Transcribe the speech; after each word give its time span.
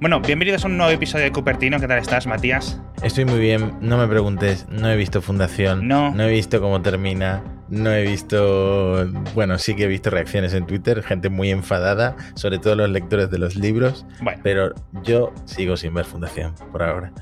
Bueno, 0.00 0.20
bienvenidos 0.20 0.64
a 0.64 0.68
un 0.68 0.76
nuevo 0.76 0.92
episodio 0.92 1.24
de 1.24 1.32
Cupertino. 1.32 1.80
¿Qué 1.80 1.88
tal 1.88 1.98
estás, 1.98 2.26
Matías? 2.28 2.80
Estoy 3.02 3.24
muy 3.24 3.40
bien, 3.40 3.72
no 3.80 3.98
me 3.98 4.06
preguntes, 4.06 4.66
no 4.68 4.88
he 4.88 4.96
visto 4.96 5.20
Fundación, 5.20 5.88
No. 5.88 6.14
no 6.14 6.22
he 6.22 6.30
visto 6.30 6.60
cómo 6.60 6.80
termina, 6.82 7.42
no 7.68 7.92
he 7.92 8.02
visto, 8.04 9.06
bueno, 9.34 9.58
sí 9.58 9.74
que 9.74 9.84
he 9.84 9.88
visto 9.88 10.10
reacciones 10.10 10.54
en 10.54 10.66
Twitter, 10.66 11.02
gente 11.02 11.30
muy 11.30 11.50
enfadada, 11.50 12.16
sobre 12.34 12.58
todo 12.60 12.76
los 12.76 12.90
lectores 12.90 13.28
de 13.30 13.38
los 13.38 13.56
libros, 13.56 14.06
Bueno, 14.22 14.40
pero 14.44 14.72
yo 15.02 15.32
sigo 15.46 15.76
sin 15.76 15.92
ver 15.94 16.04
Fundación 16.04 16.54
por 16.70 16.82
ahora. 16.84 17.12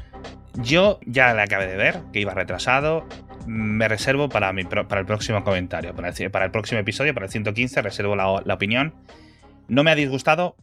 yo 0.56 1.00
ya 1.06 1.32
la 1.32 1.44
acabé 1.44 1.66
de 1.68 1.76
ver, 1.76 2.00
que 2.12 2.20
iba 2.20 2.34
retrasado. 2.34 3.06
Me 3.46 3.86
reservo 3.88 4.28
para, 4.28 4.52
mi 4.52 4.64
para 4.64 4.98
el 5.00 5.06
próximo 5.06 5.44
comentario, 5.44 5.94
para 5.94 6.08
el, 6.08 6.30
para 6.32 6.44
el 6.46 6.50
próximo 6.50 6.80
episodio, 6.80 7.14
para 7.14 7.26
el 7.26 7.32
115, 7.32 7.80
reservo 7.80 8.16
la, 8.16 8.42
la 8.44 8.54
opinión. 8.54 8.92
No 9.68 9.84
me 9.84 9.92
ha 9.92 9.94
disgustado, 9.94 10.56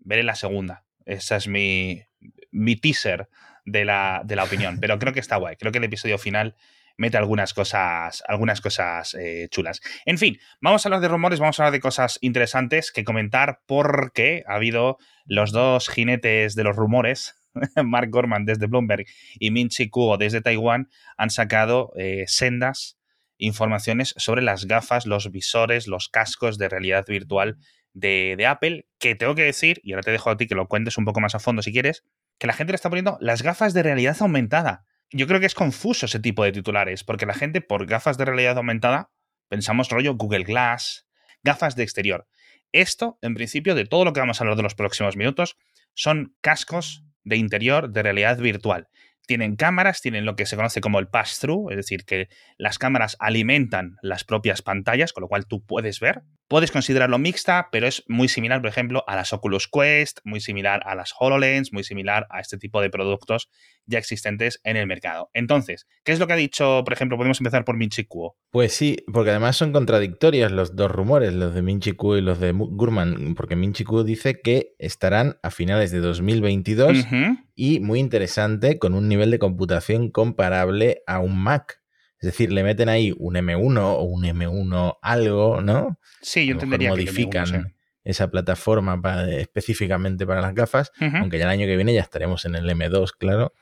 veré 0.00 0.22
la 0.22 0.34
segunda. 0.34 0.84
Esa 1.06 1.36
es 1.36 1.48
mi, 1.48 2.02
mi 2.50 2.76
teaser 2.76 3.28
de 3.64 3.84
la, 3.84 4.22
de 4.24 4.36
la 4.36 4.44
opinión, 4.44 4.78
pero 4.80 4.98
creo 4.98 5.12
que 5.12 5.20
está 5.20 5.36
guay. 5.36 5.56
Creo 5.56 5.72
que 5.72 5.78
el 5.78 5.84
episodio 5.84 6.18
final 6.18 6.56
mete 6.96 7.16
algunas 7.16 7.54
cosas, 7.54 8.22
algunas 8.26 8.60
cosas 8.60 9.14
eh, 9.14 9.48
chulas. 9.50 9.80
En 10.04 10.18
fin, 10.18 10.38
vamos 10.60 10.84
a 10.84 10.88
hablar 10.88 11.00
de 11.00 11.08
rumores, 11.08 11.40
vamos 11.40 11.58
a 11.58 11.64
hablar 11.64 11.72
de 11.72 11.80
cosas 11.80 12.18
interesantes 12.20 12.92
que 12.92 13.04
comentar 13.04 13.60
porque 13.66 14.44
ha 14.46 14.54
habido 14.54 14.98
los 15.24 15.52
dos 15.52 15.88
jinetes 15.88 16.54
de 16.54 16.64
los 16.64 16.76
rumores, 16.76 17.34
Mark 17.84 18.10
Gorman 18.10 18.44
desde 18.44 18.66
Bloomberg 18.66 19.06
y 19.38 19.50
Min 19.50 19.68
Chi 19.68 19.88
Kuo 19.88 20.16
desde 20.16 20.40
Taiwán, 20.40 20.88
han 21.16 21.30
sacado 21.30 21.92
eh, 21.96 22.24
sendas 22.26 22.98
informaciones 23.38 24.14
sobre 24.16 24.42
las 24.42 24.66
gafas, 24.66 25.06
los 25.06 25.30
visores, 25.32 25.88
los 25.88 26.08
cascos 26.08 26.58
de 26.58 26.68
realidad 26.68 27.04
virtual 27.06 27.58
de, 27.92 28.46
Apple, 28.46 28.86
que 28.98 29.14
tengo 29.14 29.34
que 29.34 29.42
decir, 29.42 29.80
y 29.82 29.92
ahora 29.92 30.02
te 30.02 30.10
dejo 30.10 30.30
a 30.30 30.36
ti 30.36 30.46
que 30.46 30.54
lo 30.54 30.68
cuentes 30.68 30.98
un 30.98 31.04
poco 31.04 31.20
más 31.20 31.34
a 31.34 31.38
fondo 31.38 31.62
si 31.62 31.72
quieres, 31.72 32.04
que 32.38 32.46
la 32.46 32.52
gente 32.52 32.72
le 32.72 32.76
está 32.76 32.88
poniendo 32.88 33.18
las 33.20 33.42
gafas 33.42 33.74
de 33.74 33.82
realidad 33.82 34.16
aumentada. 34.20 34.84
Yo 35.10 35.26
creo 35.26 35.40
que 35.40 35.46
es 35.46 35.54
confuso 35.54 36.06
ese 36.06 36.20
tipo 36.20 36.44
de 36.44 36.52
titulares, 36.52 37.04
porque 37.04 37.26
la 37.26 37.34
gente 37.34 37.60
por 37.60 37.86
gafas 37.86 38.16
de 38.16 38.24
realidad 38.24 38.56
aumentada 38.56 39.10
pensamos 39.48 39.90
rollo 39.90 40.14
Google 40.14 40.44
Glass, 40.44 41.06
gafas 41.42 41.76
de 41.76 41.82
exterior. 41.82 42.26
Esto, 42.72 43.18
en 43.20 43.34
principio, 43.34 43.74
de 43.74 43.84
todo 43.84 44.04
lo 44.04 44.14
que 44.14 44.20
vamos 44.20 44.40
a 44.40 44.44
hablar 44.44 44.56
de 44.56 44.62
los 44.62 44.74
próximos 44.74 45.16
minutos, 45.16 45.58
son 45.94 46.34
cascos 46.40 47.04
de 47.22 47.36
interior 47.36 47.90
de 47.90 48.02
realidad 48.02 48.38
virtual. 48.38 48.88
Tienen 49.26 49.56
cámaras, 49.56 50.00
tienen 50.00 50.24
lo 50.24 50.34
que 50.34 50.46
se 50.46 50.56
conoce 50.56 50.80
como 50.80 50.98
el 50.98 51.08
pass-through, 51.08 51.70
es 51.70 51.76
decir, 51.76 52.04
que 52.04 52.28
las 52.56 52.78
cámaras 52.78 53.16
alimentan 53.20 53.96
las 54.02 54.24
propias 54.24 54.62
pantallas, 54.62 55.12
con 55.12 55.22
lo 55.22 55.28
cual 55.28 55.46
tú 55.46 55.64
puedes 55.64 56.00
ver. 56.00 56.22
Puedes 56.52 56.70
considerarlo 56.70 57.18
mixta, 57.18 57.70
pero 57.72 57.86
es 57.86 58.04
muy 58.08 58.28
similar, 58.28 58.60
por 58.60 58.68
ejemplo, 58.68 59.04
a 59.06 59.16
las 59.16 59.32
Oculus 59.32 59.68
Quest, 59.68 60.18
muy 60.24 60.38
similar 60.38 60.82
a 60.84 60.94
las 60.94 61.14
HoloLens, 61.18 61.72
muy 61.72 61.82
similar 61.82 62.26
a 62.28 62.40
este 62.40 62.58
tipo 62.58 62.82
de 62.82 62.90
productos 62.90 63.48
ya 63.86 63.98
existentes 63.98 64.60
en 64.62 64.76
el 64.76 64.86
mercado. 64.86 65.30
Entonces, 65.32 65.86
¿qué 66.04 66.12
es 66.12 66.18
lo 66.18 66.26
que 66.26 66.34
ha 66.34 66.36
dicho, 66.36 66.82
por 66.84 66.92
ejemplo, 66.92 67.16
podemos 67.16 67.40
empezar 67.40 67.64
por 67.64 67.78
Minchi 67.78 68.04
Kuo? 68.04 68.36
Pues 68.50 68.74
sí, 68.74 68.98
porque 69.10 69.30
además 69.30 69.56
son 69.56 69.72
contradictorios 69.72 70.52
los 70.52 70.76
dos 70.76 70.90
rumores, 70.90 71.32
los 71.32 71.54
de 71.54 71.62
Minchi 71.62 71.92
Kuo 71.92 72.18
y 72.18 72.20
los 72.20 72.38
de 72.38 72.52
Gurman, 72.52 73.34
porque 73.34 73.56
Minchi 73.56 73.84
Kuo 73.84 74.04
dice 74.04 74.42
que 74.42 74.74
estarán 74.78 75.38
a 75.42 75.50
finales 75.50 75.90
de 75.90 76.00
2022 76.00 76.98
Ujú. 76.98 77.38
y 77.54 77.80
muy 77.80 77.98
interesante, 77.98 78.78
con 78.78 78.92
un 78.92 79.08
nivel 79.08 79.30
de 79.30 79.38
computación 79.38 80.10
comparable 80.10 81.02
a 81.06 81.18
un 81.18 81.42
Mac. 81.42 81.81
Es 82.22 82.26
decir, 82.26 82.52
le 82.52 82.62
meten 82.62 82.88
ahí 82.88 83.12
un 83.18 83.34
M1 83.34 83.78
o 83.80 84.02
un 84.04 84.22
M1 84.24 84.98
algo, 85.02 85.60
¿no? 85.60 85.98
Sí, 86.20 86.46
yo 86.46 86.52
entendería 86.52 86.88
que 86.90 86.92
modifican 86.92 87.50
me 87.50 87.58
uno, 87.58 87.68
esa 88.04 88.30
plataforma 88.30 89.00
para- 89.02 89.28
específicamente 89.30 90.24
para 90.26 90.40
las 90.40 90.54
gafas, 90.54 90.92
aunque 91.00 91.38
ya 91.38 91.44
el 91.44 91.50
año 91.50 91.66
que 91.66 91.74
viene 91.76 91.92
ya 91.94 92.00
estaremos 92.00 92.44
en 92.44 92.54
el 92.54 92.68
M2, 92.70 93.10
claro. 93.18 93.52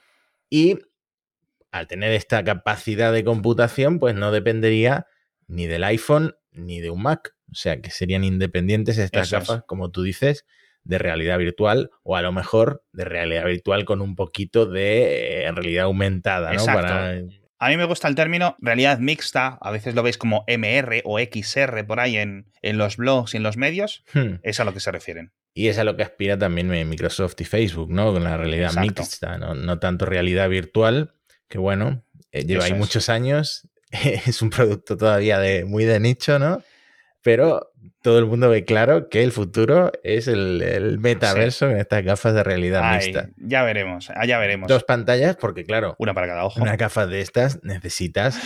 Y 0.50 0.78
al 1.72 1.86
tener 1.86 2.12
esta 2.12 2.44
capacidad 2.44 3.12
de 3.12 3.24
computación, 3.24 3.98
pues 3.98 4.14
no 4.14 4.30
dependería 4.30 5.06
ni 5.46 5.66
del 5.66 5.84
iPhone 5.84 6.34
ni 6.52 6.80
de 6.80 6.90
un 6.90 7.02
Mac. 7.02 7.34
O 7.50 7.54
sea, 7.54 7.80
que 7.80 7.90
serían 7.90 8.24
independientes 8.24 8.98
estas 8.98 9.26
Eso 9.28 9.38
es. 9.38 9.48
gafas, 9.48 9.64
como 9.66 9.90
tú 9.90 10.02
dices, 10.02 10.44
de 10.84 10.98
realidad 10.98 11.38
virtual 11.38 11.90
o 12.02 12.16
a 12.16 12.22
lo 12.22 12.32
mejor 12.32 12.84
de 12.92 13.04
realidad 13.04 13.44
virtual 13.46 13.84
con 13.84 14.00
un 14.00 14.16
poquito 14.16 14.66
de 14.66 15.44
eh, 15.44 15.52
realidad 15.52 15.84
aumentada, 15.84 16.48
¿no? 16.52 16.60
Exacto. 16.60 16.82
Para- 16.82 17.22
A 17.60 17.68
mí 17.68 17.76
me 17.76 17.84
gusta 17.84 18.08
el 18.08 18.14
término 18.14 18.56
realidad 18.60 18.98
mixta, 18.98 19.58
a 19.60 19.70
veces 19.70 19.94
lo 19.94 20.02
veis 20.02 20.16
como 20.18 20.44
MR 20.48 21.02
o 21.04 21.18
XR 21.20 21.84
por 21.86 22.00
ahí 22.00 22.16
en, 22.16 22.50
en 22.62 22.78
los 22.78 22.96
blogs 22.96 23.34
y 23.34 23.36
en 23.36 23.42
los 23.42 23.56
medios, 23.56 24.02
Hmm. 24.14 24.36
es 24.42 24.58
a 24.60 24.64
lo 24.64 24.72
que 24.74 24.80
se 24.80 24.90
refieren. 24.90 25.32
Y 25.52 25.68
es 25.68 25.78
a 25.78 25.84
lo 25.84 25.94
que 25.96 26.02
aspira 26.02 26.38
también 26.38 26.72
eh, 26.72 26.84
Microsoft 26.84 27.34
y 27.40 27.44
Facebook, 27.44 27.90
¿no? 27.90 28.12
Con 28.12 28.24
la 28.24 28.36
realidad 28.36 28.68
Exacto. 28.70 29.02
mixta, 29.02 29.36
¿no? 29.38 29.54
No 29.54 29.78
tanto 29.78 30.06
realidad 30.06 30.48
virtual, 30.48 31.12
que 31.48 31.58
bueno, 31.58 32.02
eh, 32.32 32.44
lleva 32.44 32.60
Eso 32.64 32.66
ahí 32.66 32.72
es. 32.72 32.78
muchos 32.78 33.08
años, 33.10 33.68
es 33.90 34.40
un 34.42 34.50
producto 34.50 34.96
todavía 34.96 35.38
de, 35.38 35.64
muy 35.64 35.84
de 35.84 36.00
nicho, 36.00 36.38
¿no? 36.38 36.62
Pero 37.22 37.70
todo 38.02 38.18
el 38.18 38.26
mundo 38.26 38.48
ve 38.48 38.64
claro 38.64 39.08
que 39.08 39.22
el 39.22 39.32
futuro 39.32 39.92
es 40.02 40.26
el, 40.26 40.62
el 40.62 40.98
metaverso 40.98 41.68
en 41.70 41.76
estas 41.76 42.02
gafas 42.02 42.32
de 42.34 42.42
realidad 42.42 42.82
Ay, 42.84 42.98
mixta. 43.06 43.28
ya 43.36 43.62
veremos, 43.62 44.08
ya 44.26 44.38
veremos. 44.38 44.68
Dos 44.68 44.84
pantallas, 44.84 45.36
porque 45.36 45.64
claro, 45.64 45.96
Una 45.98 46.14
para 46.14 46.26
cada 46.28 46.44
ojo. 46.44 46.60
una 46.62 46.76
gafa 46.76 47.06
de 47.06 47.20
estas 47.20 47.60
necesitas 47.62 48.40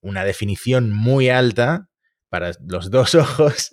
una 0.00 0.24
definición 0.24 0.92
muy 0.92 1.28
alta 1.28 1.88
para 2.28 2.50
los 2.66 2.90
dos 2.90 3.14
ojos, 3.14 3.70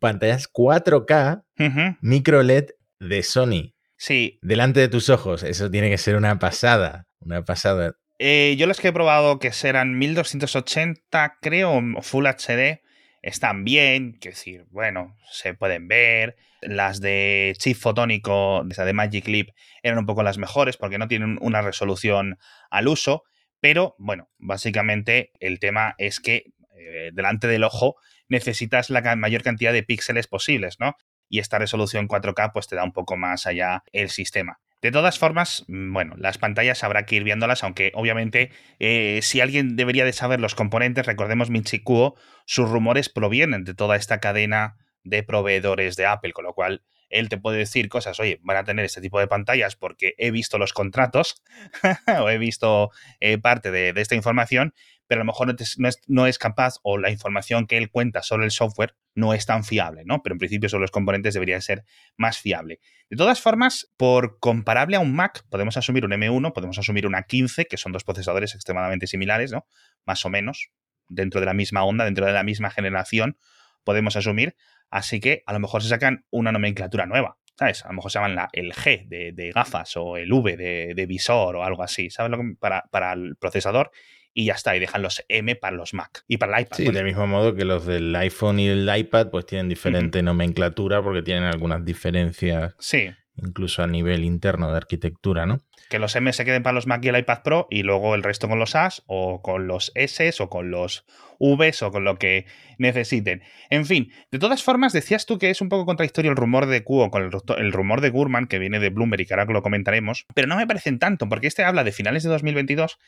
pantallas 0.00 0.48
4K 0.52 1.42
Ujú. 1.58 1.96
micro 2.00 2.42
LED 2.42 2.66
de 3.00 3.22
Sony 3.22 3.74
Sí, 3.96 4.38
delante 4.40 4.80
de 4.80 4.88
tus 4.88 5.10
ojos. 5.10 5.42
Eso 5.42 5.70
tiene 5.70 5.90
que 5.90 5.98
ser 5.98 6.16
una 6.16 6.38
pasada. 6.38 7.06
Una 7.20 7.44
pasada. 7.44 7.92
eh, 8.18 8.54
yo 8.58 8.66
las 8.66 8.80
que 8.80 8.88
he 8.88 8.92
probado 8.94 9.38
que 9.38 9.52
serán 9.52 9.98
1280, 9.98 11.36
creo, 11.42 11.72
o 11.96 12.02
Full 12.02 12.26
HD, 12.26 12.80
están 13.22 13.64
bien, 13.64 14.18
que 14.18 14.30
decir, 14.30 14.66
bueno, 14.70 15.16
se 15.30 15.54
pueden 15.54 15.88
ver. 15.88 16.36
Las 16.62 17.00
de 17.00 17.54
chip 17.58 17.76
fotónico, 17.76 18.62
de 18.64 18.92
Magic 18.92 19.26
Leap, 19.28 19.48
eran 19.82 19.98
un 19.98 20.06
poco 20.06 20.22
las 20.22 20.38
mejores 20.38 20.76
porque 20.76 20.98
no 20.98 21.08
tienen 21.08 21.38
una 21.40 21.62
resolución 21.62 22.38
al 22.70 22.88
uso. 22.88 23.24
Pero 23.60 23.94
bueno, 23.98 24.28
básicamente 24.38 25.32
el 25.40 25.58
tema 25.58 25.94
es 25.98 26.20
que 26.20 26.44
eh, 26.76 27.10
delante 27.12 27.46
del 27.46 27.64
ojo 27.64 27.96
necesitas 28.28 28.90
la 28.90 29.16
mayor 29.16 29.42
cantidad 29.42 29.72
de 29.72 29.82
píxeles 29.82 30.26
posibles, 30.26 30.76
¿no? 30.78 30.96
Y 31.28 31.38
esta 31.38 31.58
resolución 31.58 32.08
4K 32.08 32.52
pues 32.52 32.68
te 32.68 32.76
da 32.76 32.84
un 32.84 32.92
poco 32.92 33.16
más 33.16 33.46
allá 33.46 33.84
el 33.92 34.10
sistema. 34.10 34.60
De 34.82 34.90
todas 34.90 35.18
formas, 35.18 35.64
mm, 35.68 35.92
bueno, 35.92 36.14
las 36.16 36.38
pantallas 36.38 36.82
habrá 36.84 37.04
que 37.04 37.16
ir 37.16 37.24
viéndolas, 37.24 37.62
aunque 37.64 37.92
obviamente 37.94 38.50
eh, 38.78 39.20
si 39.22 39.40
alguien 39.40 39.76
debería 39.76 40.04
de 40.04 40.12
saber 40.12 40.40
los 40.40 40.54
componentes, 40.54 41.06
recordemos 41.06 41.50
Minchi 41.50 41.80
Kuo, 41.80 42.16
sus 42.46 42.68
rumores 42.68 43.08
provienen 43.08 43.64
de 43.64 43.74
toda 43.74 43.96
esta 43.96 44.20
cadena 44.20 44.76
de 45.04 45.22
proveedores 45.22 45.96
de 45.96 46.06
Apple, 46.06 46.32
con 46.32 46.44
lo 46.44 46.54
cual 46.54 46.82
él 47.10 47.28
te 47.28 47.38
puede 47.38 47.58
decir 47.58 47.88
cosas, 47.88 48.20
oye, 48.20 48.38
van 48.42 48.56
a 48.56 48.64
tener 48.64 48.84
este 48.84 49.00
tipo 49.00 49.18
de 49.18 49.26
pantallas 49.26 49.74
porque 49.76 50.14
he 50.16 50.30
visto 50.30 50.58
los 50.58 50.72
contratos 50.72 51.42
o 52.20 52.30
he 52.30 52.38
visto 52.38 52.90
eh, 53.18 53.36
parte 53.38 53.70
de 53.70 53.92
esta 53.96 54.14
información, 54.14 54.74
pero 55.10 55.22
a 55.22 55.24
lo 55.24 55.26
mejor 55.32 55.48
no, 55.48 55.54
no 55.78 55.88
es, 55.88 56.00
no 56.06 56.26
es 56.28 56.38
capaz 56.38 56.76
o 56.84 56.96
la 56.96 57.10
información 57.10 57.66
que 57.66 57.76
él 57.78 57.90
cuenta 57.90 58.22
sobre 58.22 58.44
el 58.44 58.52
software 58.52 58.94
no 59.16 59.34
es 59.34 59.44
tan 59.44 59.64
fiable, 59.64 60.04
¿no? 60.04 60.22
Pero 60.22 60.34
en 60.34 60.38
principio 60.38 60.68
sobre 60.68 60.82
los 60.82 60.92
componentes 60.92 61.34
debería 61.34 61.60
ser 61.60 61.82
más 62.16 62.38
fiable. 62.38 62.78
De 63.10 63.16
todas 63.16 63.40
formas, 63.40 63.92
por 63.96 64.38
comparable 64.38 64.94
a 64.94 65.00
un 65.00 65.12
Mac, 65.12 65.44
podemos 65.50 65.76
asumir 65.76 66.04
un 66.04 66.12
M1, 66.12 66.52
podemos 66.52 66.78
asumir 66.78 67.08
una 67.08 67.24
15, 67.24 67.64
que 67.66 67.76
son 67.76 67.90
dos 67.90 68.04
procesadores 68.04 68.54
extremadamente 68.54 69.08
similares, 69.08 69.50
¿no? 69.50 69.66
Más 70.06 70.24
o 70.24 70.30
menos, 70.30 70.70
dentro 71.08 71.40
de 71.40 71.46
la 71.46 71.54
misma 71.54 71.82
onda, 71.82 72.04
dentro 72.04 72.24
de 72.24 72.32
la 72.32 72.44
misma 72.44 72.70
generación, 72.70 73.36
podemos 73.82 74.14
asumir. 74.14 74.54
Así 74.90 75.18
que 75.18 75.42
a 75.44 75.52
lo 75.52 75.58
mejor 75.58 75.82
se 75.82 75.88
sacan 75.88 76.24
una 76.30 76.52
nomenclatura 76.52 77.06
nueva, 77.06 77.36
¿sabes? 77.58 77.84
A 77.84 77.88
lo 77.88 77.94
mejor 77.94 78.12
se 78.12 78.18
llaman 78.20 78.36
la, 78.36 78.48
el 78.52 78.72
G 78.74 79.08
de, 79.08 79.32
de 79.32 79.50
gafas 79.50 79.96
o 79.96 80.16
el 80.16 80.32
V 80.32 80.56
de, 80.56 80.92
de 80.94 81.06
visor 81.06 81.56
o 81.56 81.64
algo 81.64 81.82
así, 81.82 82.10
¿sabes? 82.10 82.30
Lo 82.30 82.38
que- 82.38 82.54
para, 82.60 82.84
para 82.92 83.12
el 83.12 83.34
procesador 83.34 83.90
y 84.32 84.46
ya 84.46 84.54
está, 84.54 84.76
y 84.76 84.80
dejan 84.80 85.02
los 85.02 85.24
M 85.28 85.56
para 85.56 85.76
los 85.76 85.94
Mac 85.94 86.24
y 86.28 86.36
para 86.36 86.56
el 86.56 86.62
iPad. 86.62 86.76
Sí, 86.76 86.84
Bueno, 86.84 86.98
del 86.98 87.06
mismo 87.06 87.26
modo 87.26 87.54
que 87.54 87.64
los 87.64 87.86
del 87.86 88.14
iPhone 88.16 88.60
y 88.60 88.68
el 88.68 88.88
iPad 88.94 89.30
pues 89.30 89.46
tienen 89.46 89.68
diferente 89.68 90.22
nomenclatura 90.22 91.02
porque 91.02 91.22
tienen 91.22 91.44
algunas 91.44 91.84
diferencias 91.84 92.74
sí, 92.78 93.10
incluso 93.36 93.82
a 93.82 93.86
nivel 93.86 94.24
interno 94.24 94.70
de 94.70 94.76
arquitectura, 94.76 95.46
¿no? 95.46 95.60
que 95.90 95.98
los 95.98 96.14
M 96.14 96.32
se 96.32 96.44
queden 96.44 96.62
para 96.62 96.72
los 96.72 96.86
Mac 96.86 97.04
y 97.04 97.08
el 97.08 97.18
iPad 97.18 97.42
Pro 97.42 97.66
y 97.68 97.82
luego 97.82 98.14
el 98.14 98.22
resto 98.22 98.48
con 98.48 98.60
los 98.60 98.76
As 98.76 99.02
o 99.06 99.42
con 99.42 99.66
los 99.66 99.90
S 99.96 100.32
o 100.38 100.48
con 100.48 100.70
los 100.70 101.04
Vs 101.40 101.82
o 101.82 101.90
con 101.90 102.04
lo 102.04 102.16
que 102.16 102.46
necesiten. 102.78 103.42
En 103.70 103.84
fin, 103.84 104.12
de 104.30 104.38
todas 104.38 104.62
formas, 104.62 104.92
decías 104.92 105.26
tú 105.26 105.38
que 105.38 105.50
es 105.50 105.60
un 105.60 105.68
poco 105.68 105.86
contradictorio 105.86 106.30
el 106.30 106.36
rumor 106.36 106.66
de 106.66 106.84
Kuo 106.84 107.10
con 107.10 107.28
el 107.58 107.72
rumor 107.72 108.00
de 108.00 108.10
Gurman 108.10 108.46
que 108.46 108.60
viene 108.60 108.78
de 108.78 108.90
Bloomberg 108.90 109.22
y 109.22 109.26
que 109.26 109.34
ahora 109.34 109.52
lo 109.52 109.62
comentaremos, 109.62 110.26
pero 110.32 110.46
no 110.46 110.56
me 110.56 110.66
parecen 110.66 111.00
tanto 111.00 111.28
porque 111.28 111.48
este 111.48 111.64
habla 111.64 111.82
de 111.82 111.90
finales 111.90 112.22
de 112.22 112.28
2022 112.30 112.98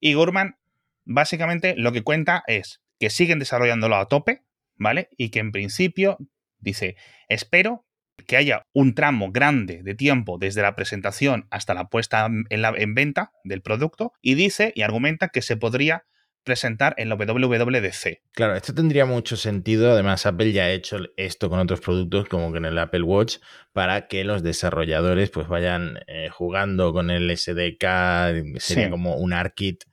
y 0.00 0.14
Gurman 0.14 0.56
básicamente 1.10 1.74
lo 1.76 1.92
que 1.92 2.02
cuenta 2.02 2.44
es 2.46 2.80
que 2.98 3.10
siguen 3.10 3.40
desarrollándolo 3.40 3.96
a 3.96 4.06
tope, 4.06 4.44
¿vale? 4.76 5.08
Y 5.16 5.30
que 5.30 5.40
en 5.40 5.52
principio 5.52 6.18
dice, 6.58 6.96
espero 7.28 7.84
que 8.26 8.36
haya 8.36 8.62
un 8.72 8.94
tramo 8.94 9.32
grande 9.32 9.82
de 9.82 9.94
tiempo 9.94 10.38
desde 10.38 10.62
la 10.62 10.76
presentación 10.76 11.46
hasta 11.50 11.74
la 11.74 11.88
puesta 11.88 12.28
en, 12.50 12.62
la, 12.62 12.72
en 12.76 12.94
venta 12.94 13.32
del 13.44 13.62
producto 13.62 14.12
y 14.20 14.34
dice 14.34 14.72
y 14.74 14.82
argumenta 14.82 15.28
que 15.28 15.42
se 15.42 15.56
podría 15.56 16.04
presentar 16.44 16.94
en 16.96 17.08
la 17.08 17.16
WWDC. 17.16 18.22
Claro, 18.32 18.54
esto 18.54 18.74
tendría 18.74 19.04
mucho 19.04 19.36
sentido. 19.36 19.92
Además, 19.92 20.24
Apple 20.26 20.52
ya 20.52 20.64
ha 20.64 20.70
hecho 20.70 20.98
esto 21.16 21.50
con 21.50 21.58
otros 21.58 21.80
productos, 21.80 22.28
como 22.28 22.50
con 22.50 22.64
el 22.64 22.78
Apple 22.78 23.02
Watch, 23.02 23.38
para 23.72 24.06
que 24.06 24.24
los 24.24 24.42
desarrolladores 24.42 25.30
pues 25.30 25.48
vayan 25.48 25.98
eh, 26.06 26.28
jugando 26.30 26.92
con 26.92 27.10
el 27.10 27.36
SDK. 27.36 28.58
Sería 28.58 28.90
como 28.90 29.16
un 29.16 29.32
ARKit 29.32 29.84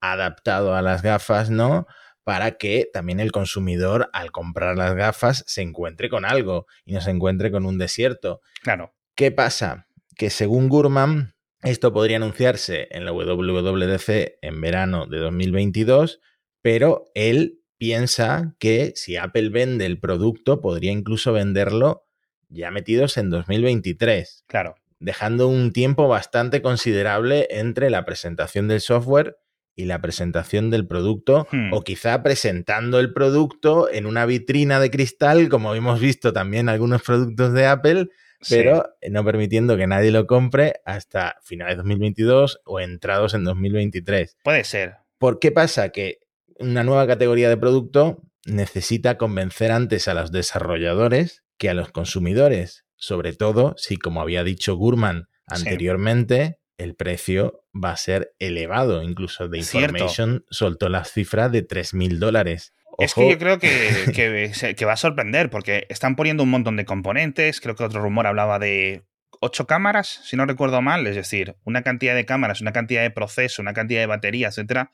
adaptado 0.00 0.74
a 0.74 0.82
las 0.82 1.02
gafas, 1.02 1.50
¿no? 1.50 1.86
Para 2.24 2.52
que 2.52 2.88
también 2.92 3.20
el 3.20 3.32
consumidor, 3.32 4.10
al 4.12 4.30
comprar 4.30 4.76
las 4.76 4.94
gafas, 4.94 5.44
se 5.46 5.62
encuentre 5.62 6.08
con 6.08 6.24
algo 6.24 6.66
y 6.84 6.92
no 6.92 7.00
se 7.00 7.10
encuentre 7.10 7.50
con 7.50 7.66
un 7.66 7.78
desierto. 7.78 8.40
Claro. 8.62 8.94
¿Qué 9.14 9.30
pasa? 9.30 9.86
Que 10.16 10.30
según 10.30 10.68
Gurman, 10.68 11.34
esto 11.62 11.92
podría 11.92 12.16
anunciarse 12.16 12.88
en 12.90 13.04
la 13.04 13.12
WWDC 13.12 14.38
en 14.40 14.60
verano 14.60 15.06
de 15.06 15.18
2022, 15.18 16.20
pero 16.62 17.04
él 17.14 17.60
piensa 17.76 18.54
que 18.58 18.92
si 18.94 19.16
Apple 19.16 19.48
vende 19.48 19.86
el 19.86 19.98
producto, 19.98 20.60
podría 20.60 20.92
incluso 20.92 21.32
venderlo 21.32 22.06
ya 22.48 22.70
metidos 22.70 23.16
en 23.16 23.30
2023. 23.30 24.44
Claro. 24.46 24.74
Dejando 24.98 25.48
un 25.48 25.72
tiempo 25.72 26.08
bastante 26.08 26.60
considerable 26.60 27.48
entre 27.50 27.88
la 27.88 28.04
presentación 28.04 28.68
del 28.68 28.80
software 28.80 29.38
y 29.80 29.86
la 29.86 30.00
presentación 30.00 30.70
del 30.70 30.86
producto, 30.86 31.46
Hmm. 31.50 31.72
o 31.72 31.82
quizá 31.82 32.22
presentando 32.22 33.00
el 33.00 33.12
producto 33.12 33.90
en 33.90 34.06
una 34.06 34.26
vitrina 34.26 34.78
de 34.80 34.90
cristal, 34.90 35.48
como 35.48 35.74
hemos 35.74 36.00
visto 36.00 36.32
también 36.32 36.68
algunos 36.68 37.02
productos 37.02 37.52
de 37.52 37.66
Apple, 37.66 38.08
Sí. 38.42 38.56
pero 38.56 38.88
no 39.10 39.24
permitiendo 39.24 39.76
que 39.76 39.86
nadie 39.86 40.10
lo 40.10 40.26
compre 40.26 40.74
hasta 40.86 41.36
finales 41.42 41.74
de 41.74 41.78
2022 41.78 42.60
o 42.64 42.80
entrados 42.80 43.34
en 43.34 43.44
2023. 43.44 44.36
Puede 44.44 44.64
ser. 44.64 44.94
¿Por 45.18 45.38
qué 45.38 45.52
pasa? 45.52 45.90
Que 45.90 46.20
una 46.58 46.82
nueva 46.84 47.06
categoría 47.06 47.48
de 47.50 47.56
producto 47.58 48.22
necesita 48.46 49.18
convencer 49.18 49.72
antes 49.72 50.08
a 50.08 50.14
los 50.14 50.32
desarrolladores 50.32 51.42
que 51.58 51.68
a 51.68 51.74
los 51.74 51.90
consumidores, 51.90 52.84
sobre 52.96 53.34
todo 53.34 53.74
si, 53.76 53.96
como 53.98 54.22
había 54.22 54.44
dicho 54.44 54.74
Gurman 54.76 55.28
Sí. 55.52 55.64
El 56.80 56.94
precio 56.94 57.64
va 57.72 57.92
a 57.92 57.96
ser 57.96 58.34
elevado. 58.38 59.02
Incluso 59.02 59.48
The 59.48 59.62
Cierto. 59.62 59.96
Information 59.98 60.44
soltó 60.50 60.88
la 60.88 61.04
cifra 61.04 61.48
de 61.48 61.66
3.000 61.66 62.18
dólares. 62.18 62.72
Es 62.98 63.14
que 63.14 63.30
yo 63.30 63.38
creo 63.38 63.58
que, 63.58 63.68
que, 64.14 64.74
que 64.74 64.84
va 64.84 64.92
a 64.94 64.96
sorprender 64.96 65.50
porque 65.50 65.86
están 65.88 66.16
poniendo 66.16 66.42
un 66.42 66.50
montón 66.50 66.76
de 66.76 66.84
componentes. 66.84 67.60
Creo 67.60 67.74
que 67.74 67.84
otro 67.84 68.02
rumor 68.02 68.26
hablaba 68.26 68.58
de 68.58 69.04
ocho 69.40 69.66
cámaras, 69.66 70.20
si 70.24 70.36
no 70.36 70.46
recuerdo 70.46 70.82
mal. 70.82 71.06
Es 71.06 71.16
decir, 71.16 71.56
una 71.64 71.82
cantidad 71.82 72.14
de 72.14 72.24
cámaras, 72.24 72.60
una 72.60 72.72
cantidad 72.72 73.02
de 73.02 73.10
proceso, 73.10 73.62
una 73.62 73.72
cantidad 73.72 74.00
de 74.00 74.06
batería, 74.06 74.48
etcétera. 74.48 74.90